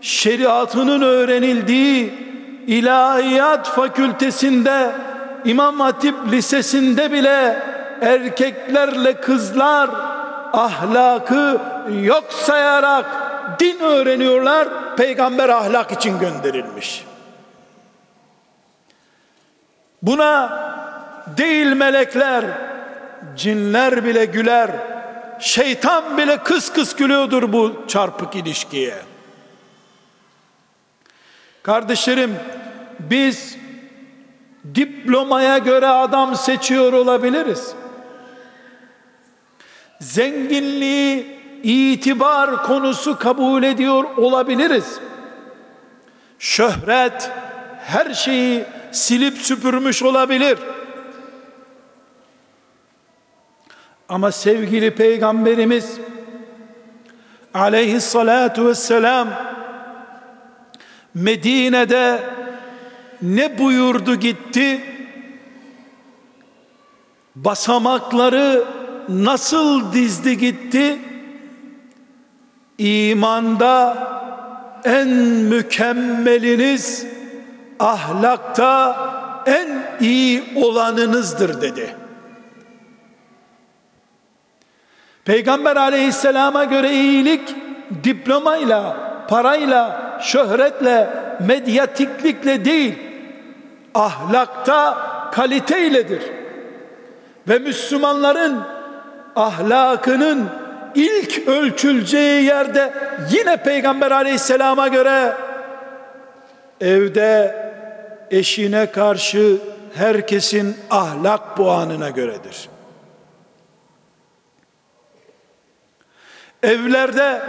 şeriatının 0.00 1.02
öğrenildiği 1.02 2.29
ilahiyat 2.70 3.68
fakültesinde 3.68 4.92
İmam 5.44 5.80
Hatip 5.80 6.14
Lisesi'nde 6.32 7.12
bile 7.12 7.62
erkeklerle 8.00 9.20
kızlar 9.20 9.90
ahlakı 10.52 11.60
yok 12.02 12.24
sayarak 12.32 13.06
din 13.60 13.80
öğreniyorlar. 13.80 14.68
Peygamber 14.96 15.48
ahlak 15.48 15.92
için 15.92 16.18
gönderilmiş. 16.18 17.04
Buna 20.02 20.58
değil 21.36 21.72
melekler, 21.72 22.44
cinler 23.36 24.04
bile 24.04 24.24
güler. 24.24 24.70
Şeytan 25.38 26.18
bile 26.18 26.36
kıs 26.36 26.72
kıs 26.72 26.96
gülüyordur 26.96 27.52
bu 27.52 27.84
çarpık 27.88 28.34
ilişkiye. 28.36 29.09
Kardeşlerim 31.62 32.34
biz 32.98 33.56
diplomaya 34.74 35.58
göre 35.58 35.86
adam 35.86 36.36
seçiyor 36.36 36.92
olabiliriz. 36.92 37.74
Zenginliği 40.00 41.40
itibar 41.62 42.62
konusu 42.62 43.18
kabul 43.18 43.62
ediyor 43.62 44.04
olabiliriz. 44.16 45.00
Şöhret 46.38 47.30
her 47.78 48.14
şeyi 48.14 48.64
silip 48.92 49.38
süpürmüş 49.38 50.02
olabilir. 50.02 50.58
Ama 54.08 54.32
sevgili 54.32 54.94
peygamberimiz 54.94 55.98
aleyhissalatu 57.54 58.66
vesselam 58.66 59.28
Medine'de 61.14 62.22
ne 63.22 63.58
buyurdu 63.58 64.14
gitti? 64.14 64.80
Basamakları 67.36 68.64
nasıl 69.08 69.92
dizdi 69.92 70.38
gitti? 70.38 70.98
İmanda 72.78 73.96
en 74.84 75.08
mükemmeliniz, 75.48 77.06
ahlakta 77.78 78.96
en 79.46 79.68
iyi 80.00 80.44
olanınızdır 80.56 81.60
dedi. 81.60 81.96
Peygamber 85.24 85.76
aleyhisselama 85.76 86.64
göre 86.64 86.92
iyilik 86.92 87.56
diplomayla, 88.04 88.96
parayla, 89.28 90.09
şöhretle, 90.22 91.08
medyatiklikle 91.46 92.64
değil, 92.64 92.98
ahlakta 93.94 94.98
kaliteyledir. 95.32 96.22
Ve 97.48 97.58
Müslümanların 97.58 98.62
ahlakının 99.36 100.48
ilk 100.94 101.48
ölçüleceği 101.48 102.44
yerde 102.44 102.92
yine 103.30 103.56
Peygamber 103.56 104.10
aleyhisselama 104.10 104.88
göre 104.88 105.34
evde 106.80 107.56
eşine 108.30 108.86
karşı 108.86 109.56
herkesin 109.94 110.76
ahlak 110.90 111.56
puanına 111.56 112.10
göredir. 112.10 112.68
Evlerde 116.62 117.42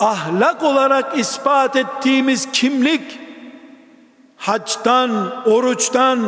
ahlak 0.00 0.62
olarak 0.62 1.18
ispat 1.18 1.76
ettiğimiz 1.76 2.48
kimlik 2.52 3.18
hacdan, 4.36 5.10
oruçtan, 5.46 6.20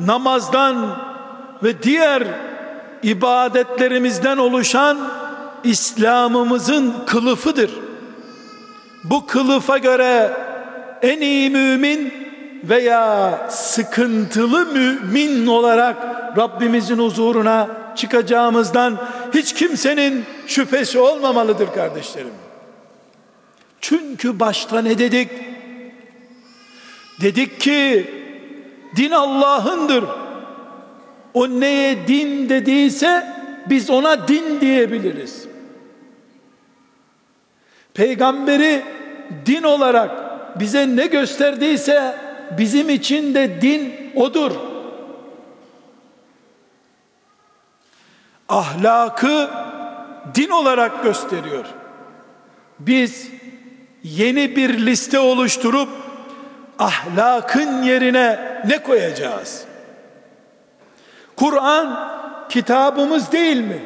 namazdan 0.00 0.96
ve 1.62 1.82
diğer 1.82 2.22
ibadetlerimizden 3.02 4.36
oluşan 4.36 4.98
İslam'ımızın 5.64 6.94
kılıfıdır. 7.06 7.70
Bu 9.04 9.26
kılıfa 9.26 9.78
göre 9.78 10.32
en 11.02 11.20
iyi 11.20 11.50
mümin 11.50 12.12
veya 12.64 13.38
sıkıntılı 13.50 14.66
mümin 14.66 15.46
olarak 15.46 15.96
Rabbimizin 16.36 16.98
huzuruna 16.98 17.68
çıkacağımızdan 17.96 18.96
hiç 19.34 19.54
kimsenin 19.54 20.24
şüphesi 20.46 20.98
olmamalıdır 20.98 21.74
kardeşlerim. 21.74 22.45
Çünkü 23.88 24.40
başta 24.40 24.82
ne 24.82 24.98
dedik? 24.98 25.30
Dedik 27.20 27.60
ki 27.60 28.10
din 28.96 29.10
Allah'ındır. 29.10 30.04
O 31.34 31.48
neye 31.48 32.08
din 32.08 32.48
dediyse 32.48 33.26
biz 33.66 33.90
ona 33.90 34.28
din 34.28 34.60
diyebiliriz. 34.60 35.48
Peygamberi 37.94 38.82
din 39.46 39.62
olarak 39.62 40.10
bize 40.60 40.96
ne 40.96 41.06
gösterdiyse 41.06 42.16
bizim 42.58 42.90
için 42.90 43.34
de 43.34 43.60
din 43.60 43.94
odur. 44.14 44.52
Ahlakı 48.48 49.50
din 50.34 50.48
olarak 50.50 51.02
gösteriyor. 51.02 51.64
Biz 52.78 53.36
yeni 54.06 54.56
bir 54.56 54.86
liste 54.86 55.18
oluşturup 55.18 55.88
ahlakın 56.78 57.82
yerine 57.82 58.60
ne 58.66 58.82
koyacağız? 58.82 59.64
Kur'an 61.36 62.10
kitabımız 62.48 63.32
değil 63.32 63.60
mi? 63.60 63.80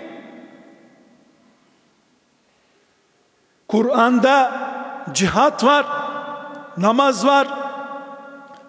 Kur'an'da 3.69 4.53
cihat 5.13 5.65
var, 5.65 5.87
namaz 6.77 7.27
var, 7.27 7.49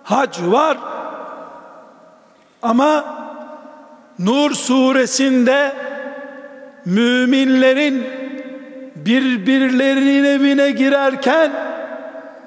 hac 0.04 0.40
var. 0.42 0.78
Ama 2.62 3.22
Nur 4.22 4.52
suresinde 4.52 5.76
müminlerin 6.86 8.08
birbirlerinin 9.06 10.24
evine 10.24 10.72
girerken 10.72 11.52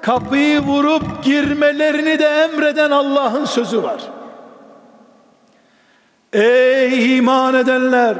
kapıyı 0.01 0.59
vurup 0.59 1.23
girmelerini 1.23 2.19
de 2.19 2.25
emreden 2.25 2.91
Allah'ın 2.91 3.45
sözü 3.45 3.83
var. 3.83 4.01
Ey 6.33 7.17
iman 7.17 7.53
edenler! 7.53 8.15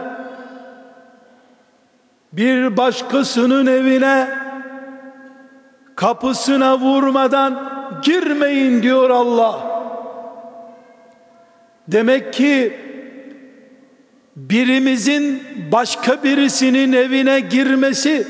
Bir 2.34 2.78
başkasının 2.78 3.66
evine 3.66 4.30
kapısına 5.96 6.80
vurmadan 6.80 7.72
girmeyin 8.02 8.84
diyor 8.84 9.10
Allah. 9.10 9.60
Demek 11.88 12.34
ki 12.34 12.85
birimizin 14.36 15.44
başka 15.72 16.24
birisinin 16.24 16.94
evine 16.94 17.40
girmesi 17.40 18.28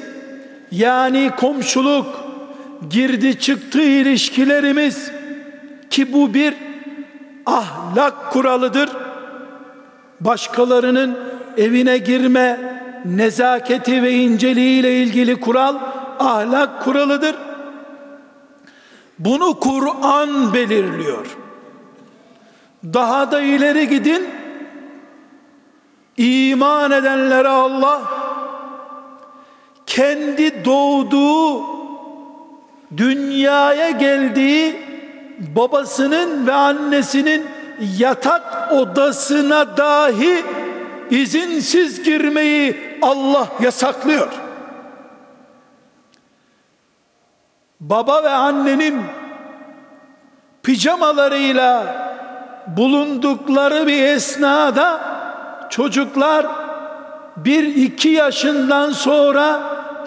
yani 0.71 1.31
komşuluk 1.37 2.05
girdi 2.89 3.39
çıktı 3.39 3.81
ilişkilerimiz 3.81 5.11
ki 5.89 6.13
bu 6.13 6.33
bir 6.33 6.53
ahlak 7.45 8.31
kuralıdır. 8.31 8.89
Başkalarının 10.19 11.17
evine 11.57 11.97
girme 11.97 12.59
nezaketi 13.05 14.03
ve 14.03 14.11
inceliği 14.11 14.79
ile 14.79 15.03
ilgili 15.03 15.39
kural 15.39 15.75
ahlak 16.19 16.83
kuralıdır. 16.83 17.35
Bunu 19.19 19.59
Kur'an 19.59 20.53
belirliyor. 20.53 21.37
Daha 22.83 23.31
da 23.31 23.41
ileri 23.41 23.89
gidin 23.89 24.27
iman 26.17 26.91
edenlere 26.91 27.47
Allah 27.47 28.01
kendi 29.85 30.65
doğduğu 30.65 31.63
dünyaya 32.97 33.89
geldiği 33.89 34.75
babasının 35.55 36.47
ve 36.47 36.53
annesinin 36.53 37.45
yatak 37.97 38.71
odasına 38.71 39.77
dahi 39.77 40.43
izinsiz 41.09 42.03
girmeyi 42.03 42.97
Allah 43.01 43.47
yasaklıyor. 43.61 44.27
Baba 47.79 48.23
ve 48.23 48.29
annenin 48.29 49.01
pijamalarıyla 50.63 51.95
bulundukları 52.77 53.87
bir 53.87 54.03
esnada 54.03 55.14
çocuklar 55.69 56.45
bir 57.37 57.63
iki 57.63 58.09
yaşından 58.09 58.91
sonra 58.91 59.61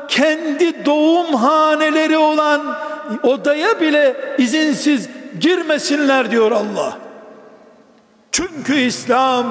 kendi 0.08 0.86
doğum 0.86 1.34
haneleri 1.34 2.18
olan 2.18 2.76
odaya 3.22 3.80
bile 3.80 4.34
izinsiz 4.38 5.08
girmesinler 5.40 6.30
diyor 6.30 6.52
Allah. 6.52 6.98
Çünkü 8.32 8.74
İslam 8.74 9.46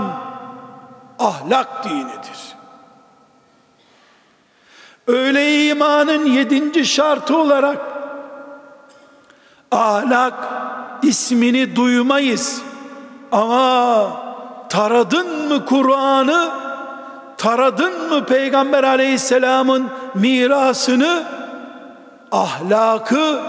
ahlak 1.19 1.83
dinidir. 1.83 2.57
Öyle 5.07 5.67
imanın 5.67 6.25
yedinci 6.25 6.85
şartı 6.85 7.37
olarak 7.37 7.77
ahlak 9.71 10.33
ismini 11.03 11.75
duymayız. 11.75 12.61
Ama 13.31 14.26
taradın 14.69 15.47
mı 15.47 15.65
Kur'an'ı, 15.65 16.51
taradın 17.37 18.09
mı 18.09 18.25
Peygamber 18.25 18.83
aleyhisselamın 18.83 19.89
mirasını, 20.15 21.23
ahlakı, 22.31 23.41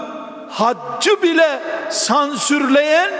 haccı 0.49 1.21
bile 1.21 1.59
sansürleyen 1.89 3.11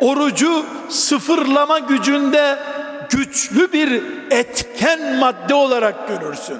orucu 0.00 0.66
sıfırlama 0.88 1.78
gücünde 1.78 2.58
güçlü 3.10 3.72
bir 3.72 4.02
etken 4.30 5.16
madde 5.16 5.54
olarak 5.54 6.08
görürsün. 6.08 6.58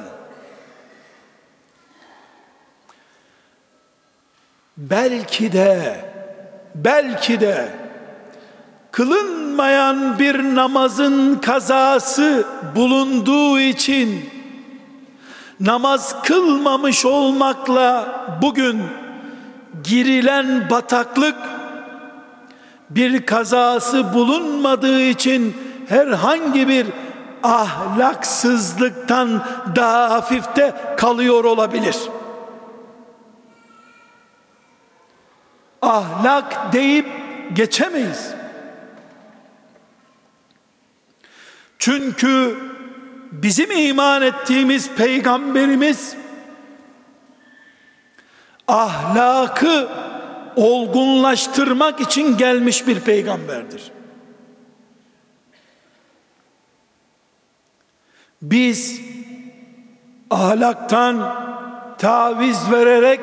Belki 4.77 5.53
de 5.53 5.97
belki 6.75 7.41
de 7.41 7.80
kılınmayan 8.93 10.19
bir 10.19 10.55
namazın 10.55 11.35
kazası 11.35 12.45
bulunduğu 12.77 13.61
için 13.61 14.31
namaz 15.61 16.23
kılmamış 16.23 17.05
olmakla 17.05 18.21
bugün 18.43 18.83
girilen 19.85 20.71
bataklık 20.71 21.37
bir 22.91 23.27
kazası 23.27 24.15
bulunmadığı 24.15 25.03
için 25.03 25.57
herhangi 25.89 26.69
bir 26.69 26.87
ahlaksızlıktan 27.43 29.43
daha 29.77 30.11
hafifte 30.11 30.75
kalıyor 30.97 31.45
olabilir. 31.45 31.97
Ahlak 35.83 36.73
deyip 36.73 37.07
geçemeyiz. 37.53 38.40
Çünkü 41.81 42.57
bizim 43.33 43.71
iman 43.71 44.23
ettiğimiz 44.23 44.91
peygamberimiz 44.91 46.17
ahlakı 48.69 49.89
olgunlaştırmak 50.57 52.01
için 52.01 52.37
gelmiş 52.37 52.87
bir 52.87 53.01
peygamberdir. 53.01 53.93
Biz 58.43 59.01
ahlaktan 60.31 61.37
taviz 61.99 62.71
vererek 62.71 63.21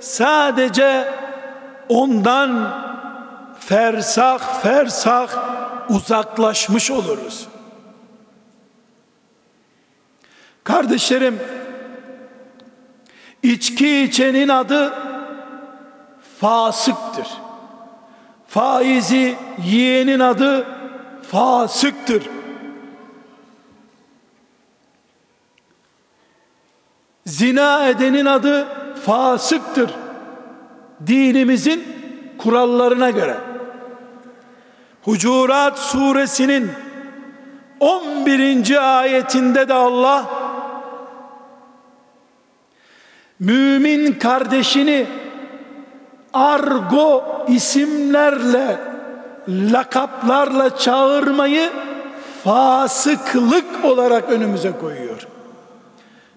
sadece 0.00 1.14
ondan 1.88 2.74
fersah 3.60 4.62
fersah 4.62 5.28
uzaklaşmış 5.88 6.90
oluruz. 6.90 7.53
Kardeşlerim, 10.64 11.40
içki 13.42 14.02
içenin 14.02 14.48
adı 14.48 14.94
fasıktır. 16.40 17.26
Faizi 18.48 19.36
yiyenin 19.64 20.20
adı 20.20 20.66
fasıktır. 21.30 22.22
Zina 27.26 27.86
edenin 27.88 28.26
adı 28.26 28.66
fasıktır. 29.06 29.90
Dinimizin 31.06 31.84
kurallarına 32.38 33.10
göre. 33.10 33.36
Hucurat 35.02 35.78
suresinin 35.78 36.70
11. 37.80 38.98
ayetinde 39.00 39.68
de 39.68 39.74
Allah 39.74 40.43
mümin 43.40 44.12
kardeşini 44.12 45.06
argo 46.32 47.24
isimlerle 47.48 48.80
lakaplarla 49.48 50.76
çağırmayı 50.76 51.70
fasıklık 52.44 53.84
olarak 53.84 54.30
önümüze 54.30 54.72
koyuyor. 54.80 55.26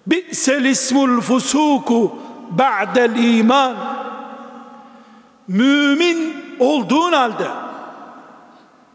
Bi'sel 0.06 0.64
ismul 0.64 1.20
fusuku 1.20 2.18
ba'del 2.50 3.38
iman 3.38 3.76
mümin 5.48 6.34
olduğun 6.58 7.12
halde 7.12 7.48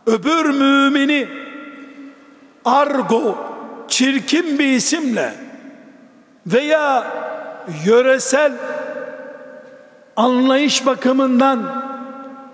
öbür 0.05 0.45
mümini 0.45 1.27
argo 2.65 3.37
çirkin 3.87 4.59
bir 4.59 4.67
isimle 4.67 5.33
veya 6.47 7.05
yöresel 7.85 8.53
anlayış 10.15 10.85
bakımından 10.85 11.83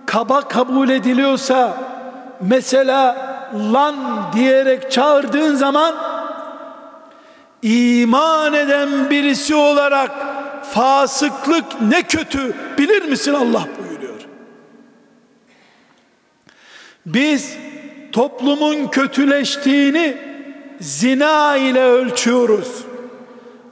kaba 0.06 0.42
kabul 0.42 0.90
ediliyorsa 0.90 1.78
mesela 2.42 3.30
lan 3.74 3.96
diyerek 4.34 4.92
çağırdığın 4.92 5.56
zaman 5.56 5.96
iman 7.62 8.54
eden 8.54 9.10
birisi 9.10 9.56
olarak 9.56 10.12
fasıklık 10.74 11.82
ne 11.82 12.04
kötü 12.04 12.56
bilir 12.78 13.06
misin 13.06 13.34
Allah 13.34 13.64
buyuruyor. 13.80 14.20
Biz 17.06 17.58
toplumun 18.12 18.88
kötüleştiğini 18.88 20.18
zina 20.80 21.58
ile 21.58 21.84
ölçüyoruz 21.84 22.89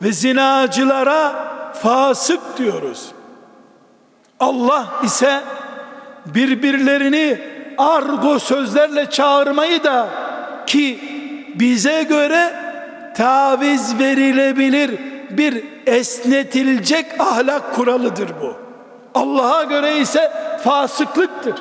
ve 0.02 0.12
zinacılara 0.12 1.34
fasık 1.74 2.58
diyoruz. 2.58 3.12
Allah 4.40 4.88
ise 5.04 5.42
birbirlerini 6.26 7.40
argo 7.78 8.40
sözlerle 8.40 9.10
çağırmayı 9.10 9.84
da 9.84 10.10
ki 10.68 11.00
bize 11.56 12.04
göre 12.04 12.54
taviz 13.16 14.00
verilebilir 14.00 15.00
bir 15.30 15.64
esnetilecek 15.86 17.22
ahlak 17.22 17.76
kuralıdır 17.76 18.30
bu. 18.42 18.56
Allah'a 19.16 19.64
göre 19.64 19.98
ise 19.98 20.32
fasıklıktır. 20.64 21.56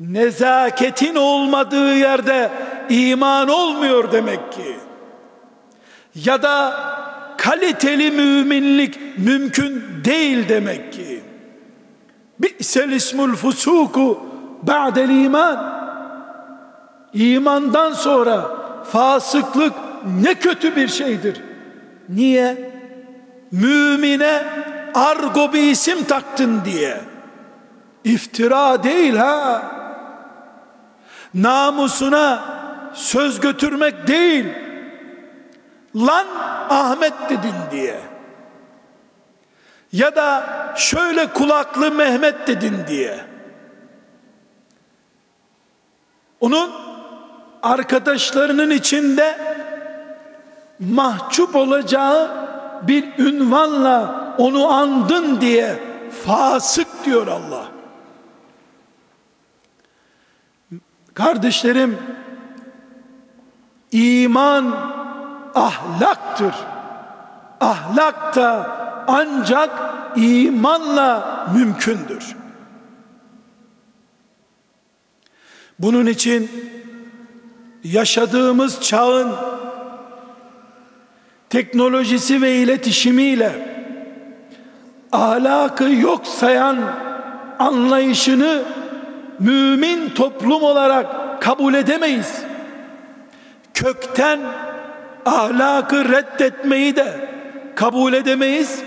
Nezaketin 0.00 1.14
olmadığı 1.14 1.94
yerde 1.94 2.50
iman 2.88 3.48
olmuyor 3.48 4.12
demek 4.12 4.52
ki. 4.52 4.76
Ya 6.14 6.42
da 6.42 6.74
kaliteli 7.38 8.10
müminlik 8.10 9.18
mümkün 9.18 9.84
değil 10.04 10.48
demek 10.48 10.92
ki. 10.92 11.22
Bi'sel 12.38 12.90
ismul 12.90 13.34
fusuku 13.34 14.26
ba'del 14.62 15.08
iman. 15.08 15.74
İmandan 17.12 17.92
sonra 17.92 18.50
fasıklık 18.92 19.72
ne 20.22 20.34
kötü 20.34 20.76
bir 20.76 20.88
şeydir. 20.88 21.40
Niye? 22.08 22.72
Mümine 23.52 24.42
argo 24.94 25.52
bir 25.52 25.62
isim 25.62 26.04
taktın 26.04 26.60
diye. 26.64 27.00
İftira 28.04 28.82
değil 28.82 29.16
ha. 29.16 29.62
Namusuna 31.34 32.44
söz 32.94 33.40
götürmek 33.40 34.08
değil 34.08 34.44
lan 35.96 36.26
Ahmet 36.70 37.12
dedin 37.30 37.54
diye. 37.70 38.00
Ya 39.92 40.16
da 40.16 40.46
şöyle 40.76 41.26
kulaklı 41.26 41.90
Mehmet 41.90 42.46
dedin 42.46 42.76
diye. 42.88 43.24
Onun 46.40 46.70
arkadaşlarının 47.62 48.70
içinde 48.70 49.38
mahcup 50.78 51.56
olacağı 51.56 52.30
bir 52.82 53.18
ünvanla 53.18 54.24
onu 54.38 54.68
andın 54.68 55.40
diye 55.40 55.78
fasık 56.24 56.88
diyor 57.04 57.26
Allah. 57.26 57.64
Kardeşlerim 61.14 61.98
iman 63.92 64.94
ahlaktır. 65.54 66.54
Ahlak 67.60 68.36
da 68.36 68.76
ancak 69.08 69.70
imanla 70.16 71.46
mümkündür. 71.54 72.36
Bunun 75.78 76.06
için 76.06 76.50
yaşadığımız 77.84 78.80
çağın 78.80 79.32
teknolojisi 81.50 82.42
ve 82.42 82.56
iletişimiyle 82.56 83.74
ahlakı 85.12 85.84
yok 85.84 86.26
sayan 86.26 86.76
anlayışını 87.58 88.62
mümin 89.38 90.08
toplum 90.10 90.62
olarak 90.62 91.06
kabul 91.42 91.74
edemeyiz. 91.74 92.42
Kökten 93.74 94.40
ahlakı 95.26 96.08
reddetmeyi 96.08 96.96
de 96.96 97.28
kabul 97.74 98.12
edemeyiz. 98.12 98.82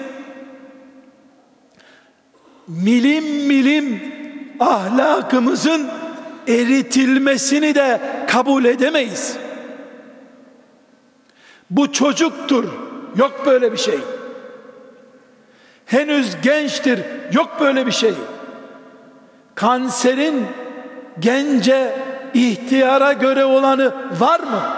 Milim 2.67 3.23
milim 3.47 4.13
ahlakımızın 4.60 5.88
eritilmesini 6.47 7.76
de 7.76 8.02
kabul 8.28 8.65
edemeyiz. 8.65 9.38
Bu 11.69 11.91
çocuktur. 11.91 12.63
Yok 13.17 13.43
böyle 13.45 13.71
bir 13.71 13.78
şey. 13.78 14.00
Henüz 15.86 16.41
gençtir. 16.41 17.00
Yok 17.34 17.58
böyle 17.60 17.86
bir 17.86 17.91
şey. 17.91 18.13
Kanserin 19.56 20.45
gence 21.19 21.95
ihtiyara 22.34 23.13
göre 23.13 23.45
olanı 23.45 23.93
var 24.19 24.39
mı? 24.39 24.77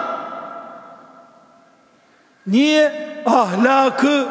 Niye 2.50 2.92
ahlakı 3.26 4.26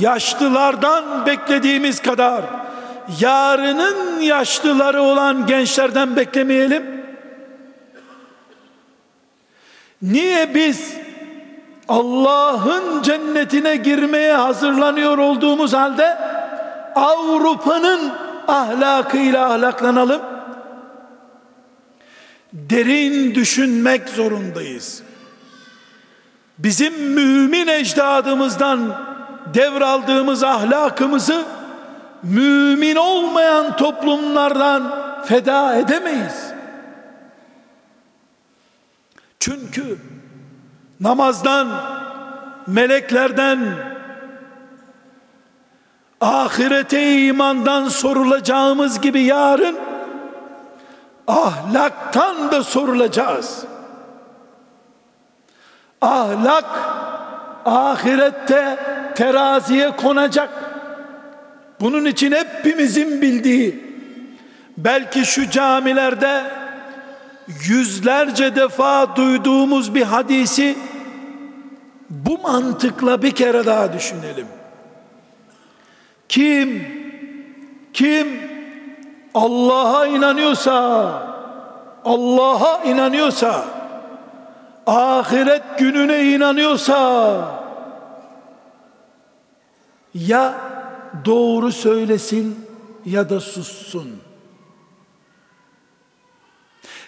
yaşlılardan 0.00 1.26
beklediğimiz 1.26 2.02
kadar 2.02 2.44
yarının 3.20 4.20
yaşlıları 4.20 5.02
olan 5.02 5.46
gençlerden 5.46 6.16
beklemeyelim? 6.16 7.04
Niye 10.02 10.54
biz 10.54 10.94
Allah'ın 11.88 13.02
cennetine 13.02 13.76
girmeye 13.76 14.34
hazırlanıyor 14.34 15.18
olduğumuz 15.18 15.72
halde 15.72 16.18
Avrupa'nın 16.94 18.12
ahlakıyla 18.48 19.52
ahlaklanalım? 19.52 20.22
Derin 22.52 23.34
düşünmek 23.34 24.08
zorundayız. 24.08 25.02
Bizim 26.62 26.94
mümin 27.14 27.66
ecdadımızdan 27.66 28.80
devraldığımız 29.54 30.42
ahlakımızı 30.44 31.44
mümin 32.22 32.96
olmayan 32.96 33.76
toplumlardan 33.76 34.94
feda 35.24 35.74
edemeyiz. 35.74 36.52
Çünkü 39.40 39.98
namazdan, 41.00 41.68
meleklerden, 42.66 43.74
ahirete 46.20 47.26
imandan 47.26 47.88
sorulacağımız 47.88 49.00
gibi 49.00 49.22
yarın 49.22 49.78
ahlaktan 51.26 52.52
da 52.52 52.64
sorulacağız. 52.64 53.64
Ahlak 56.00 56.64
ahirette 57.64 58.78
teraziye 59.14 59.96
konacak. 59.96 60.50
Bunun 61.80 62.04
için 62.04 62.32
hepimizin 62.32 63.22
bildiği 63.22 63.90
belki 64.78 65.26
şu 65.26 65.50
camilerde 65.50 66.42
yüzlerce 67.68 68.56
defa 68.56 69.16
duyduğumuz 69.16 69.94
bir 69.94 70.02
hadisi 70.02 70.76
bu 72.10 72.38
mantıkla 72.38 73.22
bir 73.22 73.30
kere 73.30 73.66
daha 73.66 73.92
düşünelim. 73.92 74.46
Kim 76.28 76.86
kim 77.92 78.40
Allah'a 79.34 80.06
inanıyorsa 80.06 81.12
Allah'a 82.04 82.84
inanıyorsa 82.84 83.79
ahiret 84.90 85.78
gününe 85.78 86.24
inanıyorsa 86.24 87.60
ya 90.14 90.54
doğru 91.24 91.72
söylesin 91.72 92.66
ya 93.04 93.30
da 93.30 93.40
sussun. 93.40 94.20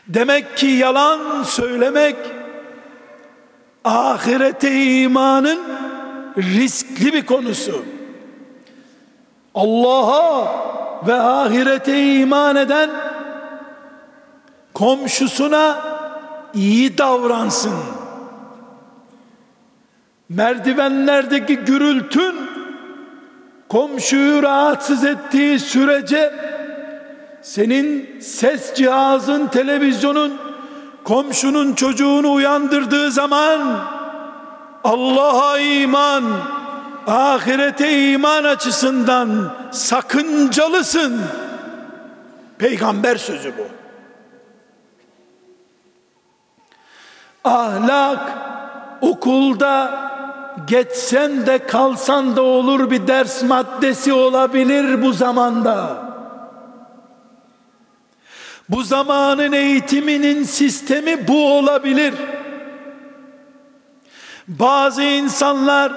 Demek 0.08 0.56
ki 0.56 0.66
yalan 0.66 1.42
söylemek 1.42 2.16
ahirete 3.84 4.84
imanın 4.84 5.60
riskli 6.36 7.12
bir 7.12 7.26
konusu. 7.26 7.84
Allah'a 9.54 10.44
ve 11.06 11.14
ahirete 11.14 12.14
iman 12.14 12.56
eden 12.56 12.90
komşusuna 14.74 15.91
iyi 16.54 16.98
davransın. 16.98 17.74
Merdivenlerdeki 20.28 21.56
gürültün 21.56 22.34
komşuyu 23.68 24.42
rahatsız 24.42 25.04
ettiği 25.04 25.58
sürece 25.58 26.34
senin 27.42 28.20
ses 28.20 28.74
cihazın, 28.74 29.46
televizyonun 29.46 30.32
komşunun 31.04 31.74
çocuğunu 31.74 32.32
uyandırdığı 32.32 33.10
zaman 33.10 33.80
Allah'a 34.84 35.58
iman, 35.58 36.24
ahirete 37.06 38.10
iman 38.12 38.44
açısından 38.44 39.52
sakıncalısın. 39.70 41.20
Peygamber 42.58 43.16
sözü 43.16 43.52
bu. 43.58 43.81
Ahlak 47.44 48.33
okulda 49.00 50.02
geçsen 50.66 51.46
de 51.46 51.59
kalsan 51.59 52.37
da 52.37 52.42
olur 52.42 52.90
bir 52.90 53.07
ders 53.07 53.42
maddesi 53.42 54.12
olabilir 54.12 55.02
bu 55.02 55.12
zamanda. 55.12 55.96
Bu 58.68 58.83
zamanın 58.83 59.52
eğitiminin 59.52 60.44
sistemi 60.44 61.28
bu 61.28 61.52
olabilir. 61.59 62.14
Bazı 64.48 65.02
insanlar 65.02 65.92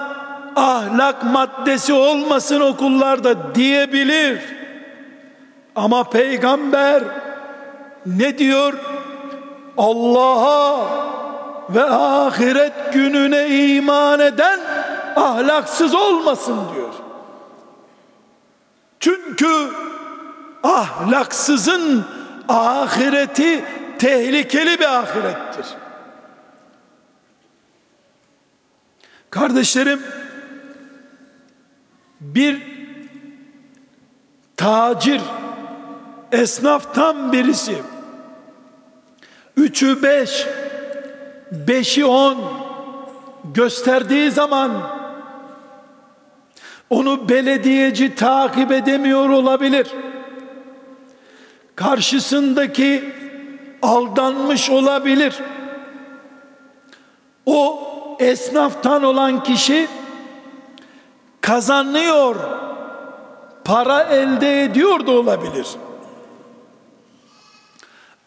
ahlak 0.56 1.24
maddesi 1.24 1.92
olmasın 1.92 2.60
okullarda 2.60 3.54
diyebilir. 3.54 4.40
Ama 5.76 6.10
peygamber 6.10 7.02
ne 8.06 8.38
diyor? 8.38 8.74
Allah'a 9.78 10.86
ve 11.70 11.84
ahiret 11.84 12.92
gününe 12.92 13.48
iman 13.48 14.20
eden 14.20 14.60
ahlaksız 15.16 15.94
olmasın 15.94 16.58
diyor. 16.74 16.94
Çünkü 19.00 19.70
ahlaksızın 20.62 22.04
ahireti 22.48 23.64
tehlikeli 23.98 24.78
bir 24.80 24.98
ahirettir. 24.98 25.66
Kardeşlerim 29.30 30.02
bir 32.20 32.62
tacir 34.56 35.20
esnaftan 36.32 37.32
birisi 37.32 37.82
üçü 39.56 40.02
beş 40.02 40.46
beşi 41.52 42.04
on 42.04 42.36
gösterdiği 43.54 44.30
zaman 44.30 44.70
onu 46.90 47.28
belediyeci 47.28 48.14
takip 48.14 48.72
edemiyor 48.72 49.28
olabilir. 49.28 49.86
Karşısındaki 51.74 53.12
aldanmış 53.82 54.70
olabilir. 54.70 55.42
O 57.46 57.86
esnaftan 58.20 59.02
olan 59.02 59.42
kişi 59.42 59.88
kazanıyor, 61.40 62.36
para 63.64 64.02
elde 64.02 64.62
ediyor 64.62 65.06
da 65.06 65.10
olabilir. 65.10 65.66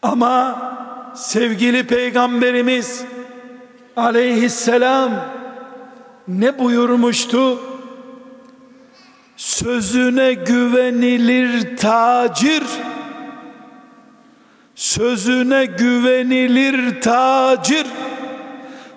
Ama 0.02 0.58
sevgili 1.14 1.86
peygamberimiz 1.86 3.04
aleyhisselam 3.96 5.10
ne 6.28 6.58
buyurmuştu? 6.58 7.58
Sözüne 9.36 10.32
güvenilir 10.32 11.76
tacir 11.76 12.62
sözüne 14.80 15.64
güvenilir 15.64 17.00
tacir 17.00 17.86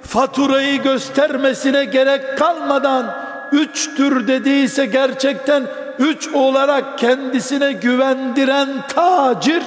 faturayı 0.01 0.83
göstermesine 0.83 1.85
gerek 1.85 2.37
kalmadan 2.37 3.15
üçtür 3.51 4.27
dediyse 4.27 4.85
gerçekten 4.85 5.63
üç 5.99 6.27
olarak 6.27 6.99
kendisine 6.99 7.71
güvendiren 7.71 8.69
tacir 8.87 9.63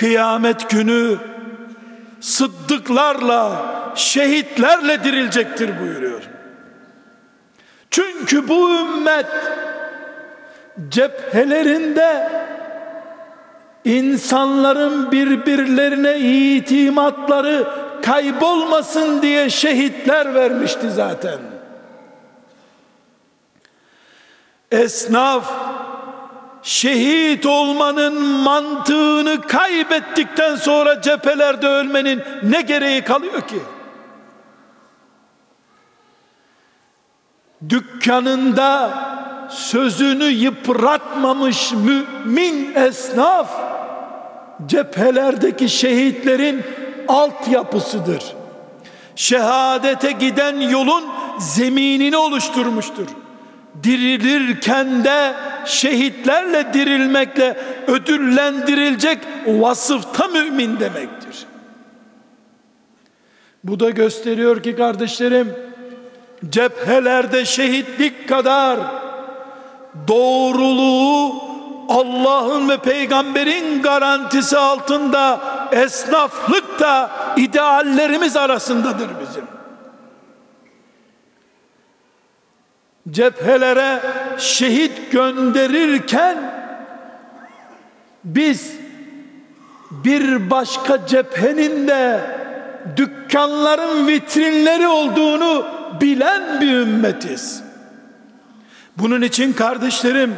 kıyamet 0.00 0.70
günü 0.70 1.18
sıddıklarla 2.20 3.52
şehitlerle 3.94 5.04
dirilecektir 5.04 5.80
buyuruyor. 5.80 6.22
Çünkü 7.90 8.48
bu 8.48 8.70
ümmet 8.70 9.26
cephelerinde 10.88 12.30
insanların 13.84 15.12
birbirlerine 15.12 16.18
itimatları 16.18 17.66
kaybolmasın 18.02 19.22
diye 19.22 19.50
şehitler 19.50 20.34
vermişti 20.34 20.90
zaten. 20.90 21.38
Esnaf 24.70 25.52
şehit 26.62 27.46
olmanın 27.46 28.22
mantığını 28.22 29.40
kaybettikten 29.40 30.56
sonra 30.56 31.02
cephelerde 31.02 31.66
ölmenin 31.66 32.22
ne 32.42 32.60
gereği 32.60 33.04
kalıyor 33.04 33.40
ki? 33.40 33.58
Dükkanında 37.68 38.90
sözünü 39.50 40.24
yıpratmamış 40.24 41.72
mümin 41.72 42.74
esnaf 42.74 43.50
cephelerdeki 44.66 45.68
şehitlerin 45.68 46.62
altyapısıdır. 47.08 48.24
Şehadete 49.16 50.12
giden 50.12 50.60
yolun 50.60 51.04
zeminini 51.38 52.16
oluşturmuştur. 52.16 53.06
Dirilirken 53.82 55.04
de 55.04 55.34
şehitlerle 55.64 56.74
dirilmekle 56.74 57.56
ödüllendirilecek 57.86 59.18
vasıfta 59.46 60.28
mümin 60.28 60.80
demektir. 60.80 61.46
Bu 63.64 63.80
da 63.80 63.90
gösteriyor 63.90 64.62
ki 64.62 64.76
kardeşlerim 64.76 65.54
cephelerde 66.50 67.44
şehitlik 67.44 68.28
kadar 68.28 68.78
doğruluğu 70.08 71.50
Allah'ın 71.88 72.68
ve 72.68 72.76
peygamberin 72.76 73.82
garantisi 73.82 74.58
altında 74.58 75.40
esnaflık 75.72 76.80
da 76.80 77.10
ideallerimiz 77.36 78.36
arasındadır 78.36 79.08
bizim. 79.20 79.59
Cephelere 83.08 84.00
şehit 84.38 85.12
gönderirken 85.12 86.38
biz 88.24 88.72
bir 89.90 90.50
başka 90.50 91.06
cephenin 91.06 91.88
de 91.88 92.20
dükkanların 92.96 94.06
vitrinleri 94.06 94.88
olduğunu 94.88 95.66
bilen 96.00 96.60
bir 96.60 96.72
ümmetiz. 96.72 97.62
Bunun 98.96 99.22
için 99.22 99.52
kardeşlerim 99.52 100.34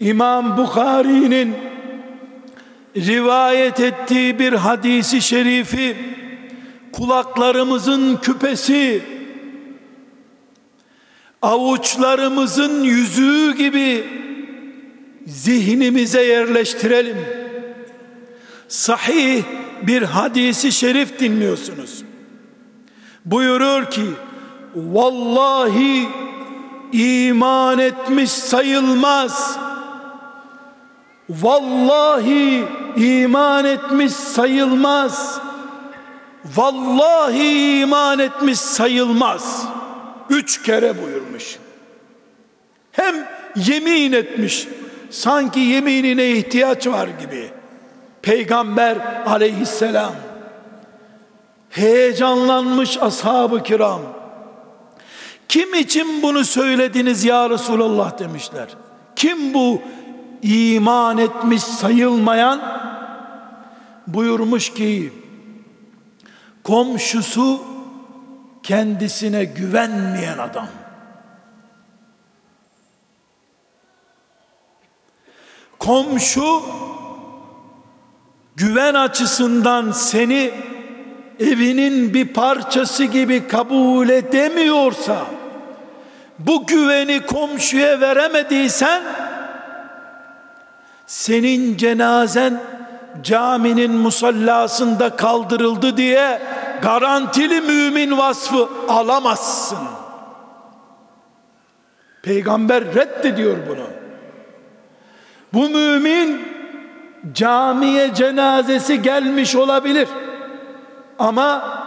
İmam 0.00 0.56
Bukhari'nin 0.56 1.54
rivayet 2.96 3.80
ettiği 3.80 4.38
bir 4.38 4.52
hadisi 4.52 5.22
şerifi 5.22 5.96
kulaklarımızın 6.92 8.16
küpesi 8.16 9.02
avuçlarımızın 11.42 12.82
yüzüğü 12.82 13.56
gibi 13.56 14.04
zihnimize 15.26 16.22
yerleştirelim. 16.22 17.16
Sahih 18.68 19.42
bir 19.82 20.02
hadisi 20.02 20.72
şerif 20.72 21.20
dinliyorsunuz. 21.20 22.04
Buyurur 23.24 23.90
ki 23.90 24.04
vallahi 24.74 26.08
iman 26.92 27.78
etmiş 27.78 28.30
sayılmaz. 28.30 29.58
Vallahi 31.30 32.64
iman 32.96 33.64
etmiş 33.64 34.12
sayılmaz. 34.12 35.40
Vallahi 36.56 37.80
iman 37.80 38.18
etmiş 38.18 38.58
sayılmaz. 38.58 39.66
Üç 40.30 40.62
kere 40.62 41.02
buyurmuş. 41.02 41.56
Hem 42.92 43.28
yemin 43.56 44.12
etmiş. 44.12 44.68
Sanki 45.10 45.60
yeminine 45.60 46.30
ihtiyaç 46.30 46.86
var 46.86 47.08
gibi. 47.08 47.50
Peygamber 48.22 48.96
aleyhisselam 49.26 50.12
heyecanlanmış 51.70 52.98
ashab-ı 53.02 53.62
kiram 53.62 54.00
kim 55.48 55.74
için 55.74 56.22
bunu 56.22 56.44
söylediniz 56.44 57.24
ya 57.24 57.50
Resulallah 57.50 58.18
demişler 58.18 58.68
kim 59.16 59.54
bu 59.54 59.82
iman 60.42 61.18
etmiş 61.18 61.62
sayılmayan 61.62 62.60
buyurmuş 64.06 64.74
ki 64.74 65.12
komşusu 66.64 67.60
kendisine 68.66 69.44
güvenmeyen 69.44 70.38
adam. 70.38 70.68
Komşu 75.78 76.62
güven 78.56 78.94
açısından 78.94 79.92
seni 79.92 80.50
evinin 81.40 82.14
bir 82.14 82.34
parçası 82.34 83.04
gibi 83.04 83.48
kabul 83.48 84.08
edemiyorsa 84.08 85.16
bu 86.38 86.66
güveni 86.66 87.26
komşuya 87.26 88.00
veremediysen 88.00 89.02
senin 91.06 91.76
cenazen 91.76 92.62
caminin 93.22 93.92
musallasında 93.92 95.16
kaldırıldı 95.16 95.96
diye 95.96 96.55
garantili 96.82 97.60
mümin 97.60 98.18
vasfı 98.18 98.68
alamazsın. 98.88 99.78
Peygamber 102.22 102.84
reddediyor 102.84 103.56
bunu. 103.68 103.86
Bu 105.52 105.68
mümin 105.68 106.40
camiye 107.32 108.14
cenazesi 108.14 109.02
gelmiş 109.02 109.56
olabilir. 109.56 110.08
Ama 111.18 111.78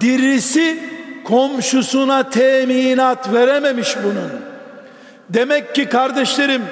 dirisi 0.00 0.78
komşusuna 1.24 2.30
teminat 2.30 3.32
verememiş 3.32 3.96
bunun. 4.04 4.30
Demek 5.30 5.74
ki 5.74 5.88
kardeşlerim 5.88 6.62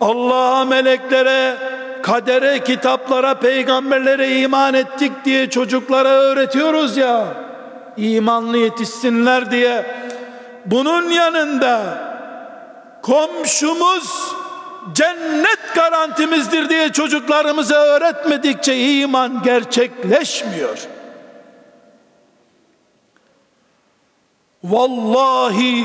Allah'a 0.00 0.64
meleklere 0.64 1.56
kadere 2.06 2.64
kitaplara 2.64 3.34
peygamberlere 3.34 4.38
iman 4.38 4.74
ettik 4.74 5.12
diye 5.24 5.50
çocuklara 5.50 6.08
öğretiyoruz 6.08 6.96
ya 6.96 7.26
imanlı 7.96 8.58
yetişsinler 8.58 9.50
diye 9.50 9.86
bunun 10.66 11.10
yanında 11.10 11.98
komşumuz 13.02 14.34
cennet 14.92 15.74
garantimizdir 15.74 16.68
diye 16.68 16.92
çocuklarımıza 16.92 17.76
öğretmedikçe 17.76 18.76
iman 18.76 19.42
gerçekleşmiyor. 19.42 20.78
Vallahi 24.64 25.84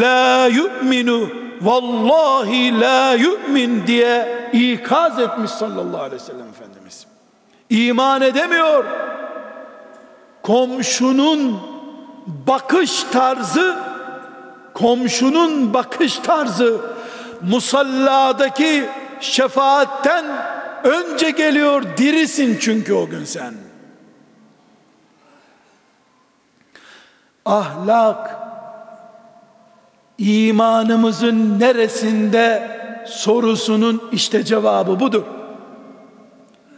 la 0.00 0.46
yu'minu 0.46 1.28
vallahi 1.62 2.80
la 2.80 3.14
yu'min 3.14 3.86
diye 3.86 4.48
ikaz 4.52 5.18
etmiş 5.18 5.50
sallallahu 5.50 6.02
aleyhi 6.02 6.22
ve 6.22 6.26
sellem 6.26 6.48
Efendimiz. 6.48 7.06
İman 7.70 8.22
edemiyor. 8.22 8.84
Komşunun 10.42 11.60
bakış 12.26 13.02
tarzı 13.02 13.76
komşunun 14.74 15.74
bakış 15.74 16.18
tarzı 16.18 16.80
musalladaki 17.42 18.88
şefaatten 19.20 20.24
önce 20.84 21.30
geliyor 21.30 21.82
dirisin 21.96 22.58
çünkü 22.60 22.92
o 22.92 23.08
gün 23.08 23.24
sen. 23.24 23.54
Ahlak 27.44 28.36
imanımızın 30.18 31.60
neresinde 31.60 32.70
sorusunun 33.06 34.02
işte 34.12 34.44
cevabı 34.44 35.00
budur. 35.00 35.22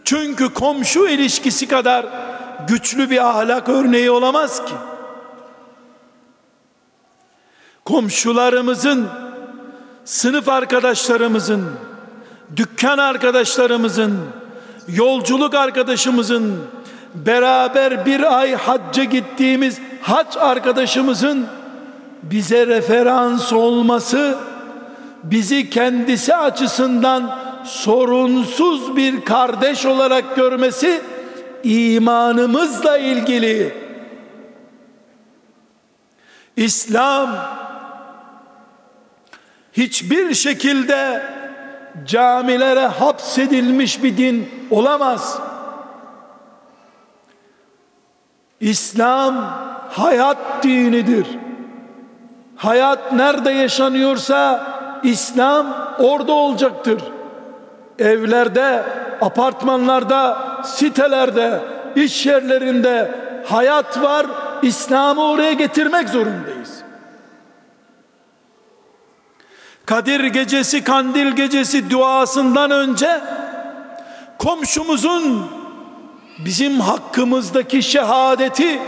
Çünkü 0.05 0.55
komşu 0.55 1.09
ilişkisi 1.09 1.69
kadar 1.69 2.07
güçlü 2.69 3.11
bir 3.11 3.29
ahlak 3.29 3.69
örneği 3.69 4.11
olamaz 4.11 4.65
ki. 4.65 4.73
Komşularımızın 7.85 9.09
sınıf 10.05 10.49
arkadaşlarımızın, 10.49 11.65
dükkan 12.57 12.99
arkadaşlarımızın, 12.99 14.19
yolculuk 14.89 15.55
arkadaşımızın, 15.55 16.59
beraber 17.15 18.07
bir 18.07 18.39
ay 18.39 18.55
hacca 18.55 19.05
gittiğimiz 19.05 19.79
hac 20.03 20.37
arkadaşımızın 20.37 21.47
bize 22.31 22.67
referans 22.67 23.53
olması, 23.53 24.39
bizi 25.25 25.71
kendisi 25.71 26.37
açısından 26.37 27.39
sorunsuz 27.65 28.97
bir 28.97 29.25
kardeş 29.25 29.87
olarak 29.87 30.37
görmesi 30.37 31.01
imanımızla 31.65 32.99
ilgili. 32.99 33.75
İslam 36.57 37.37
hiçbir 39.73 40.35
şekilde 40.35 41.23
camilere 42.07 42.87
hapsedilmiş 42.87 44.03
bir 44.03 44.17
din 44.17 44.51
olamaz. 44.71 45.39
İslam 48.61 49.35
hayat 49.91 50.63
dinidir. 50.63 51.27
Hayat 52.57 53.13
nerede 53.13 53.51
yaşanıyorsa 53.51 54.67
İslam 55.03 55.67
orada 55.99 56.33
olacaktır. 56.33 57.03
Evlerde, 57.99 58.83
apartmanlarda, 59.21 60.39
sitelerde, 60.65 61.61
iş 61.97 62.27
yerlerinde 62.27 63.15
hayat 63.47 64.03
var. 64.03 64.27
İslam'ı 64.63 65.31
oraya 65.31 65.53
getirmek 65.53 66.09
zorundayız. 66.09 66.75
Kadir 69.87 70.25
gecesi, 70.25 70.85
kandil 70.85 71.33
gecesi 71.33 71.91
duasından 71.91 72.71
önce 72.71 73.21
komşumuzun 74.39 75.47
bizim 76.45 76.81
hakkımızdaki 76.81 77.83
şehadeti 77.83 78.81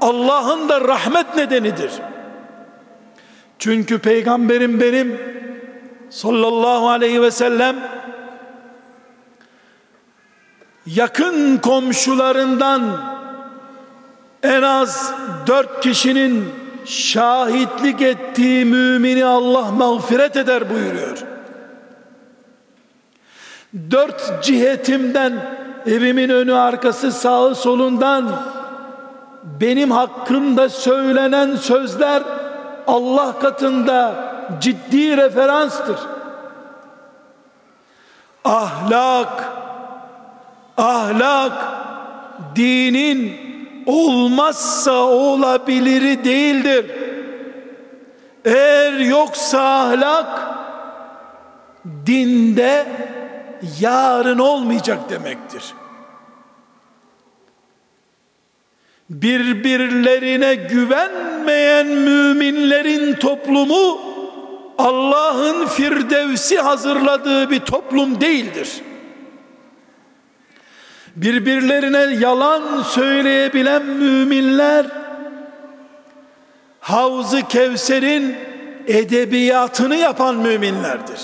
Allah'ın 0.00 0.68
da 0.68 0.80
rahmet 0.80 1.36
nedenidir. 1.36 1.90
Çünkü 3.58 3.98
peygamberim 3.98 4.80
benim 4.80 5.20
sallallahu 6.10 6.88
aleyhi 6.88 7.22
ve 7.22 7.30
sellem 7.30 7.76
yakın 10.86 11.56
komşularından 11.56 12.82
en 14.42 14.62
az 14.62 15.14
dört 15.46 15.80
kişinin 15.80 16.48
şahitlik 16.84 18.02
ettiği 18.02 18.64
mümini 18.64 19.24
Allah 19.24 19.70
mağfiret 19.70 20.36
eder 20.36 20.70
buyuruyor. 20.70 21.18
Dört 23.90 24.44
cihetimden 24.44 25.32
evimin 25.86 26.28
önü 26.28 26.54
arkası 26.54 27.12
sağı 27.12 27.54
solundan 27.54 28.42
benim 29.60 29.90
hakkımda 29.90 30.68
söylenen 30.68 31.56
sözler 31.56 32.22
Allah 32.86 33.38
katında 33.38 34.14
ciddi 34.60 35.16
referanstır. 35.16 35.96
Ahlak, 38.44 39.44
ahlak 40.76 41.52
dinin 42.56 43.36
olmazsa 43.86 44.92
olabiliri 44.92 46.24
değildir. 46.24 46.90
Eğer 48.44 48.92
yoksa 48.92 49.60
ahlak 49.60 50.40
dinde 52.06 52.86
yarın 53.80 54.38
olmayacak 54.38 55.10
demektir. 55.10 55.74
Birbirlerine 59.10 60.54
güvenmeyen 60.54 61.86
müminlerin 61.86 63.14
toplumu 63.14 64.00
Allah'ın 64.78 65.66
firdevsi 65.66 66.58
hazırladığı 66.58 67.50
bir 67.50 67.60
toplum 67.60 68.20
değildir. 68.20 68.72
Birbirlerine 71.16 72.16
yalan 72.20 72.82
söyleyebilen 72.82 73.86
müminler 73.86 74.86
Havzı 76.80 77.48
Kevser'in 77.48 78.36
edebiyatını 78.86 79.96
yapan 79.96 80.36
müminlerdir. 80.36 81.20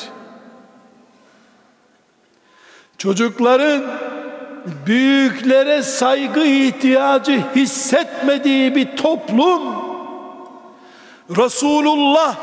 Çocukların 2.98 3.82
büyüklere 4.86 5.82
saygı 5.82 6.44
ihtiyacı 6.46 7.42
hissetmediği 7.56 8.76
bir 8.76 8.96
toplum 8.96 9.62
Resulullah 11.36 12.36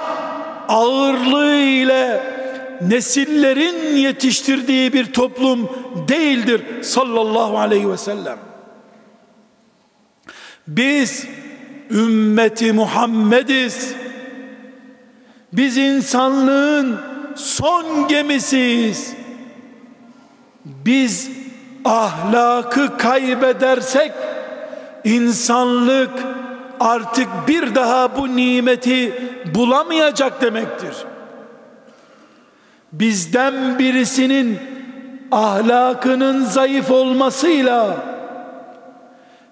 ağırlığı 0.67 1.55
ile 1.55 2.22
nesillerin 2.82 3.95
yetiştirdiği 3.95 4.93
bir 4.93 5.13
toplum 5.13 5.70
değildir 6.07 6.84
sallallahu 6.84 7.57
aleyhi 7.57 7.89
ve 7.89 7.97
sellem. 7.97 8.38
Biz 10.67 11.28
ümmeti 11.91 12.74
Muhammediz. 12.74 13.93
Biz 15.53 15.78
insanlığın 15.78 16.99
son 17.36 18.07
gemisiyiz. 18.07 19.13
Biz 20.65 21.38
ahlakı 21.89 22.97
kaybedersek 22.97 24.11
insanlık 25.03 26.09
artık 26.79 27.27
bir 27.47 27.75
daha 27.75 28.17
bu 28.17 28.35
nimeti 28.35 29.23
bulamayacak 29.55 30.41
demektir. 30.41 30.95
Bizden 32.91 33.79
birisinin 33.79 34.59
ahlakının 35.31 36.45
zayıf 36.45 36.91
olmasıyla 36.91 37.97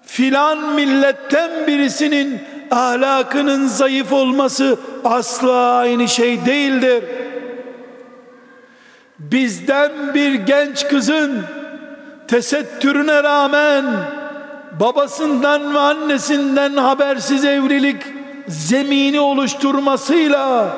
filan 0.02 0.74
milletten 0.74 1.66
birisinin 1.66 2.40
ahlakının 2.70 3.66
zayıf 3.66 4.12
olması 4.12 4.78
asla 5.04 5.72
aynı 5.72 6.08
şey 6.08 6.46
değildir. 6.46 7.04
Bizden 9.18 10.14
bir 10.14 10.34
genç 10.34 10.88
kızın 10.88 11.44
tesettürüne 12.28 13.22
rağmen 13.22 13.84
babasından 14.80 15.74
ve 15.74 15.78
annesinden 15.78 16.76
habersiz 16.76 17.44
evlilik 17.44 18.02
zemini 18.48 19.20
oluşturmasıyla 19.20 20.76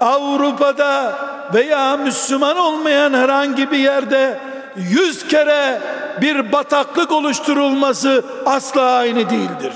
Avrupa'da 0.00 1.18
veya 1.54 1.96
Müslüman 1.96 2.56
olmayan 2.56 3.14
herhangi 3.14 3.70
bir 3.70 3.78
yerde 3.78 4.38
yüz 4.76 5.28
kere 5.28 5.80
bir 6.20 6.52
bataklık 6.52 7.12
oluşturulması 7.12 8.24
asla 8.46 8.82
aynı 8.82 9.30
değildir. 9.30 9.72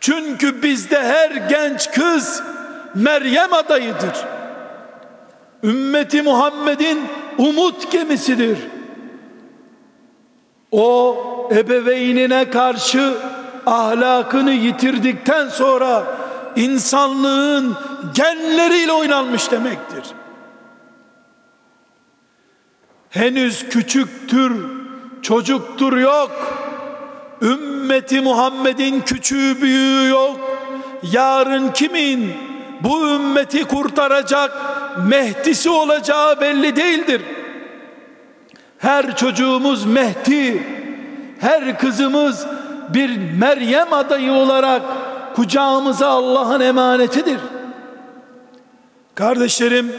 Çünkü 0.00 0.62
bizde 0.62 1.02
her 1.02 1.30
genç 1.30 1.90
kız 1.90 2.42
Meryem 2.94 3.52
adayıdır. 3.52 4.12
Ümmeti 5.62 6.22
Muhammed'in 6.22 7.08
umut 7.38 7.92
gemisidir. 7.92 8.58
O 10.72 11.16
ebeveynine 11.50 12.50
karşı 12.50 13.14
ahlakını 13.66 14.52
yitirdikten 14.52 15.48
sonra 15.48 16.04
insanlığın 16.56 17.76
genleriyle 18.14 18.92
oynanmış 18.92 19.50
demektir. 19.50 20.04
Henüz 23.10 23.68
küçüktür, 23.68 24.52
çocuktur 25.22 25.96
yok. 25.96 26.30
Ümmeti 27.42 28.20
Muhammed'in 28.20 29.00
küçüğü 29.00 29.62
büyüğü 29.62 30.08
yok. 30.08 30.40
Yarın 31.12 31.72
kimin 31.72 32.34
bu 32.80 33.08
ümmeti 33.08 33.64
kurtaracak 33.64 34.52
Mehdisi 35.08 35.70
olacağı 35.70 36.40
belli 36.40 36.76
değildir. 36.76 37.22
Her 38.82 39.16
çocuğumuz 39.16 39.84
Mehdi, 39.84 40.66
her 41.40 41.78
kızımız 41.78 42.46
bir 42.88 43.18
Meryem 43.38 43.92
adayı 43.92 44.32
olarak 44.32 44.82
kucağımıza 45.36 46.08
Allah'ın 46.08 46.60
emanetidir. 46.60 47.40
Kardeşlerim, 49.14 49.92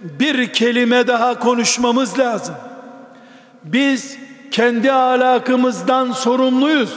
bir 0.00 0.52
kelime 0.52 1.06
daha 1.06 1.38
konuşmamız 1.38 2.18
lazım. 2.18 2.54
Biz 3.64 4.16
kendi 4.50 4.92
ahlakımızdan 4.92 6.12
sorumluyuz. 6.12 6.94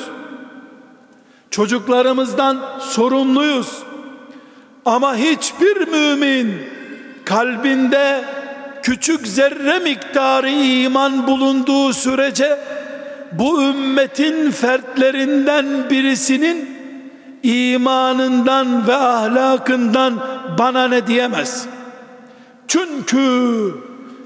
Çocuklarımızdan 1.52 2.60
sorumluyuz. 2.80 3.84
Ama 4.86 5.16
hiçbir 5.16 5.88
mümin 5.88 6.64
kalbinde 7.26 8.24
küçük 8.84 9.28
zerre 9.28 9.80
miktarı 9.80 10.50
iman 10.50 11.28
bulunduğu 11.28 11.94
sürece 11.94 12.60
bu 13.32 13.64
ümmetin 13.64 14.52
fertlerinden 14.52 15.66
birisinin 15.90 16.70
imanından 17.44 18.88
ve 18.88 18.96
ahlakından 18.96 20.14
bana 20.60 20.88
ne 20.88 21.08
diyemez. 21.08 21.66
Çünkü 22.68 23.74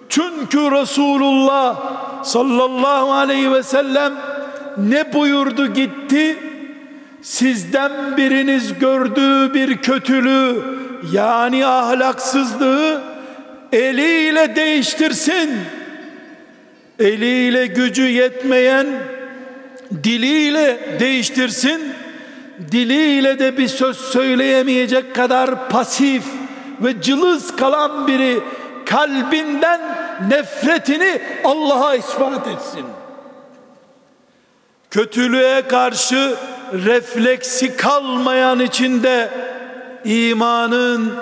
çünkü 0.09 0.71
Resulullah 0.71 1.75
sallallahu 2.23 3.11
aleyhi 3.11 3.51
ve 3.51 3.63
sellem 3.63 4.13
ne 4.77 5.13
buyurdu 5.13 5.73
gitti? 5.73 6.37
Sizden 7.21 8.17
biriniz 8.17 8.79
gördüğü 8.79 9.53
bir 9.53 9.77
kötülüğü 9.77 10.63
yani 11.11 11.65
ahlaksızlığı 11.65 13.16
eliyle 13.71 14.55
değiştirsin. 14.55 15.49
Eliyle 16.99 17.67
gücü 17.67 18.07
yetmeyen 18.07 18.87
diliyle 20.03 20.97
değiştirsin. 20.99 21.93
diliyle 22.71 23.39
de 23.39 23.57
bir 23.57 23.67
söz 23.67 23.97
söyleyemeyecek 23.97 25.15
kadar 25.15 25.69
pasif 25.69 26.23
ve 26.81 27.01
cılız 27.01 27.55
kalan 27.55 28.07
biri 28.07 28.39
kalbinden 28.85 29.81
nefretini 30.29 31.21
Allah'a 31.43 31.95
ispat 31.95 32.47
etsin. 32.47 32.85
Kötülüğe 34.91 35.61
karşı 35.61 36.35
refleksi 36.73 37.77
kalmayan 37.77 38.59
içinde 38.59 39.29
imanın 40.05 41.13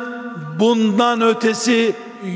bundan 0.59 1.21
ötesi 1.21 1.93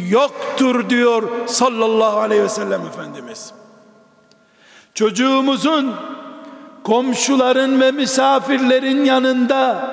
yoktur 0.10 0.90
diyor 0.90 1.48
sallallahu 1.48 2.20
aleyhi 2.20 2.44
ve 2.44 2.50
sellem 2.50 2.82
Efendimiz. 2.86 3.54
Çocuğumuzun 4.94 5.96
komşuların 6.84 7.82
ve 7.82 7.92
misafirlerin 7.92 9.06
yanında 9.06 9.90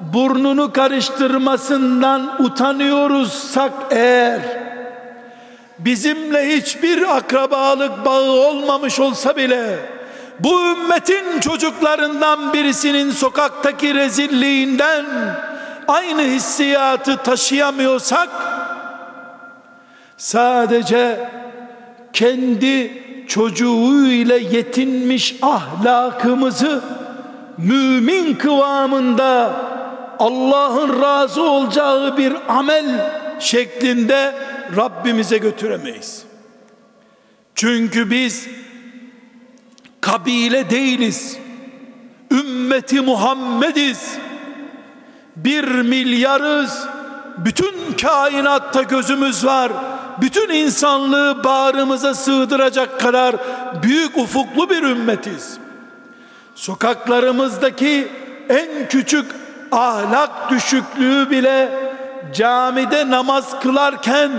burnunu 0.00 0.72
karıştırmasından 0.72 2.42
utanıyoruzsak 2.42 3.72
eğer 3.90 4.40
bizimle 5.78 6.56
hiçbir 6.56 7.16
akrabalık 7.16 8.04
bağı 8.04 8.30
olmamış 8.30 9.00
olsa 9.00 9.36
bile 9.36 9.78
bu 10.40 10.72
ümmetin 10.72 11.40
çocuklarından 11.40 12.52
birisinin 12.52 13.10
sokaktaki 13.10 13.94
rezilliğinden 13.94 15.06
aynı 15.88 16.22
hissiyatı 16.22 17.16
taşıyamıyorsak 17.16 18.28
sadece 20.16 21.30
kendi 22.12 23.02
çocuğuyla 23.28 24.36
yetinmiş 24.36 25.36
ahlakımızı 25.42 26.84
mümin 27.58 28.34
kıvamında 28.34 29.52
Allah'ın 30.18 31.02
razı 31.02 31.42
olacağı 31.42 32.16
bir 32.16 32.32
amel 32.48 33.10
şeklinde 33.38 34.34
Rabbimize 34.76 35.38
götüremeyiz. 35.38 36.24
Çünkü 37.54 38.10
biz 38.10 38.48
kabile 40.00 40.70
değiliz. 40.70 41.38
Ümmeti 42.30 43.00
Muhammediz. 43.00 44.18
Bir 45.36 45.64
milyarız. 45.64 46.86
Bütün 47.38 47.74
kainatta 48.02 48.82
gözümüz 48.82 49.46
var. 49.46 49.72
Bütün 50.20 50.48
insanlığı 50.48 51.44
bağrımıza 51.44 52.14
sığdıracak 52.14 53.00
kadar 53.00 53.36
büyük 53.82 54.16
ufuklu 54.16 54.70
bir 54.70 54.82
ümmetiz. 54.82 55.58
Sokaklarımızdaki 56.54 58.08
en 58.48 58.88
küçük 58.88 59.26
ahlak 59.72 60.50
düşüklüğü 60.50 61.30
bile 61.30 61.68
camide 62.34 63.10
namaz 63.10 63.60
kılarken 63.60 64.30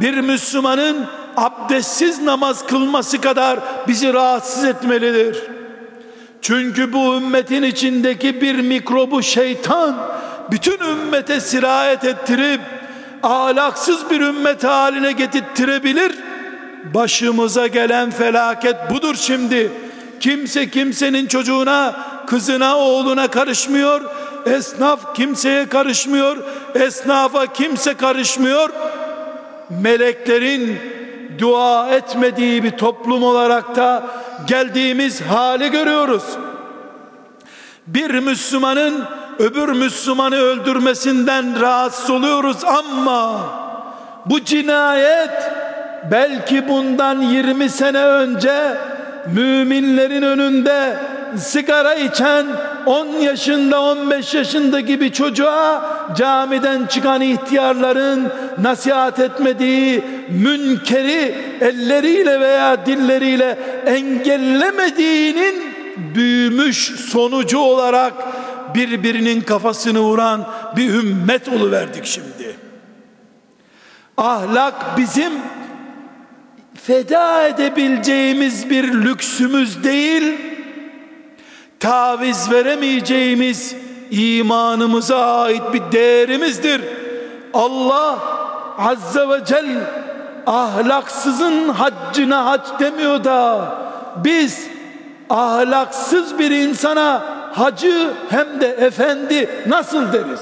bir 0.00 0.20
Müslümanın 0.20 1.06
abdestsiz 1.36 2.22
namaz 2.22 2.66
kılması 2.66 3.20
kadar 3.20 3.58
bizi 3.88 4.12
rahatsız 4.12 4.64
etmelidir. 4.64 5.42
Çünkü 6.42 6.92
bu 6.92 7.16
ümmetin 7.16 7.62
içindeki 7.62 8.40
bir 8.40 8.54
mikrobu 8.54 9.22
şeytan 9.22 9.96
bütün 10.50 10.78
ümmete 10.78 11.40
sirayet 11.40 12.04
ettirip 12.04 12.60
ahlaksız 13.22 14.10
bir 14.10 14.20
ümmet 14.20 14.64
haline 14.64 15.12
getirtirebilir. 15.12 16.12
Başımıza 16.94 17.66
gelen 17.66 18.10
felaket 18.10 18.76
budur 18.90 19.14
şimdi. 19.14 19.72
Kimse 20.20 20.70
kimsenin 20.70 21.26
çocuğuna, 21.26 21.96
kızına, 22.26 22.76
oğluna 22.76 23.28
karışmıyor. 23.28 24.00
Esnaf 24.46 25.14
kimseye 25.14 25.68
karışmıyor. 25.68 26.36
Esnafa 26.74 27.46
kimse 27.46 27.94
karışmıyor. 27.94 28.70
Meleklerin 29.70 30.78
dua 31.38 31.90
etmediği 31.90 32.64
bir 32.64 32.70
toplum 32.70 33.22
olarak 33.22 33.76
da 33.76 34.06
geldiğimiz 34.46 35.20
hali 35.20 35.70
görüyoruz. 35.70 36.24
Bir 37.86 38.10
Müslümanın 38.10 39.04
öbür 39.38 39.68
Müslümanı 39.68 40.36
öldürmesinden 40.36 41.60
rahatsız 41.60 42.10
oluyoruz 42.10 42.64
ama 42.64 43.40
bu 44.26 44.44
cinayet 44.44 45.30
belki 46.10 46.68
bundan 46.68 47.20
20 47.20 47.68
sene 47.68 48.04
önce 48.04 48.76
müminlerin 49.34 50.22
önünde 50.22 50.96
sigara 51.36 51.94
içen 51.94 52.46
10 52.86 53.06
yaşında 53.06 53.82
15 53.82 54.34
yaşındaki 54.34 55.00
bir 55.00 55.12
çocuğa 55.12 55.82
camiden 56.16 56.86
çıkan 56.86 57.20
ihtiyarların 57.20 58.28
nasihat 58.62 59.18
etmediği 59.18 60.04
münkeri 60.28 61.34
elleriyle 61.60 62.40
veya 62.40 62.86
dilleriyle 62.86 63.58
engellemediğinin 63.86 65.54
büyümüş 66.14 66.76
sonucu 67.00 67.58
olarak 67.58 68.12
birbirinin 68.78 69.40
kafasını 69.40 70.00
vuran 70.00 70.46
bir 70.76 70.94
ümmet 70.94 71.48
oluverdik 71.48 72.04
şimdi. 72.04 72.56
Ahlak 74.16 74.98
bizim 74.98 75.32
feda 76.74 77.46
edebileceğimiz 77.46 78.70
bir 78.70 78.84
lüksümüz 78.84 79.84
değil, 79.84 80.38
taviz 81.80 82.50
veremeyeceğimiz 82.50 83.76
imanımıza 84.10 85.42
ait 85.42 85.62
bir 85.72 85.92
değerimizdir. 85.92 86.80
Allah 87.54 88.18
Azze 88.78 89.28
ve 89.28 89.44
Celle 89.44 89.80
ahlaksızın 90.46 91.68
haccına 91.68 92.46
hac 92.46 92.60
demiyor 92.80 93.24
da 93.24 93.74
biz 94.24 94.66
ahlaksız 95.30 96.38
bir 96.38 96.50
insana 96.50 97.37
hacı 97.58 98.14
hem 98.30 98.60
de 98.60 98.66
efendi 98.66 99.64
nasıl 99.66 100.12
deriz? 100.12 100.40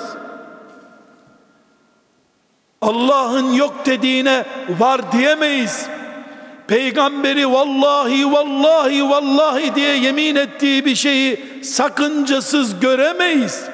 Allah'ın 2.83 3.53
yok 3.53 3.87
dediğine 3.87 4.45
var 4.79 5.13
diyemeyiz. 5.13 5.87
Peygamberi 6.67 7.53
vallahi 7.53 8.33
vallahi 8.33 9.11
vallahi 9.11 9.75
diye 9.75 9.97
yemin 9.97 10.37
ettiği 10.37 10.85
bir 10.85 10.95
şeyi 10.95 11.65
sakıncasız 11.65 12.81
göremeyiz. 12.81 13.65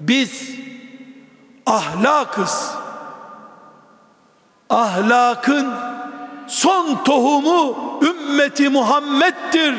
Biz 0.00 0.50
ahlakız. 1.66 2.70
Ahlakın 4.70 5.68
son 6.46 7.04
tohumu 7.04 7.76
ümmeti 8.02 8.68
Muhammed'dir. 8.68 9.74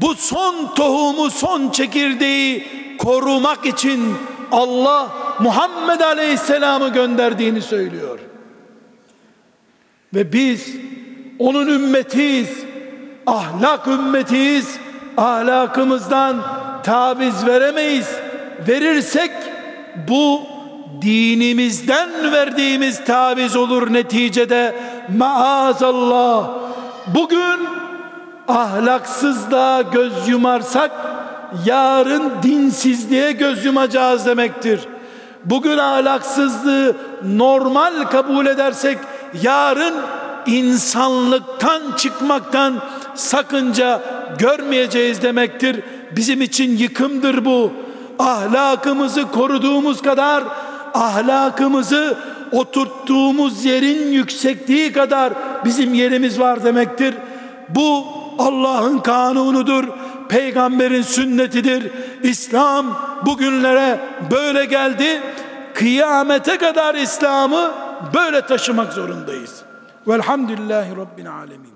Bu 0.00 0.14
son 0.14 0.74
tohumu, 0.74 1.30
son 1.30 1.70
çekirdeği 1.70 2.66
korumak 2.98 3.66
için 3.66 4.14
Allah 4.52 5.08
Muhammed 5.40 6.00
Aleyhisselam'ı 6.00 6.88
gönderdiğini 6.88 7.62
söylüyor. 7.62 8.18
Ve 10.14 10.32
biz 10.32 10.76
onun 11.38 11.66
ümmetiyiz. 11.66 12.48
Ahlak 13.26 13.86
ümmetiyiz. 13.86 14.78
Ahlakımızdan 15.16 16.42
taviz 16.82 17.46
veremeyiz. 17.46 18.08
Verirsek 18.68 19.30
bu 20.08 20.40
dinimizden 21.02 22.32
verdiğimiz 22.32 23.04
taviz 23.04 23.56
olur 23.56 23.92
neticede 23.92 24.74
maazallah. 25.18 26.50
Bugün 27.06 27.68
ahlaksızlığa 28.48 29.82
göz 29.82 30.28
yumarsak 30.28 30.90
yarın 31.66 32.32
dinsizliğe 32.42 33.32
göz 33.32 33.64
yumacağız 33.64 34.26
demektir. 34.26 34.80
Bugün 35.44 35.78
ahlaksızlığı 35.78 36.96
normal 37.24 38.04
kabul 38.04 38.46
edersek 38.46 38.98
yarın 39.42 39.94
insanlıktan 40.46 41.82
çıkmaktan 41.96 42.74
sakınca 43.14 44.00
görmeyeceğiz 44.38 45.22
demektir. 45.22 45.80
Bizim 46.16 46.42
için 46.42 46.76
yıkımdır 46.76 47.44
bu. 47.44 47.72
Ahlakımızı 48.18 49.30
koruduğumuz 49.30 50.02
kadar 50.02 50.44
ahlakımızı 50.94 52.18
oturttuğumuz 52.52 53.64
yerin 53.64 54.12
yüksekliği 54.12 54.92
kadar 54.92 55.32
bizim 55.64 55.94
yerimiz 55.94 56.40
var 56.40 56.64
demektir. 56.64 57.14
Bu 57.68 58.04
Allah'ın 58.38 58.98
kanunudur. 58.98 59.84
Peygamberin 60.28 61.02
sünnetidir. 61.02 61.90
İslam 62.22 62.86
bugünlere 63.26 64.00
böyle 64.30 64.64
geldi. 64.64 65.20
Kıyamete 65.74 66.58
kadar 66.58 66.94
İslam'ı 66.94 67.70
böyle 68.14 68.46
taşımak 68.46 68.92
zorundayız. 68.92 69.62
Velhamdülillahi 70.08 70.96
Rabbil 70.96 71.30
Alemin. 71.30 71.73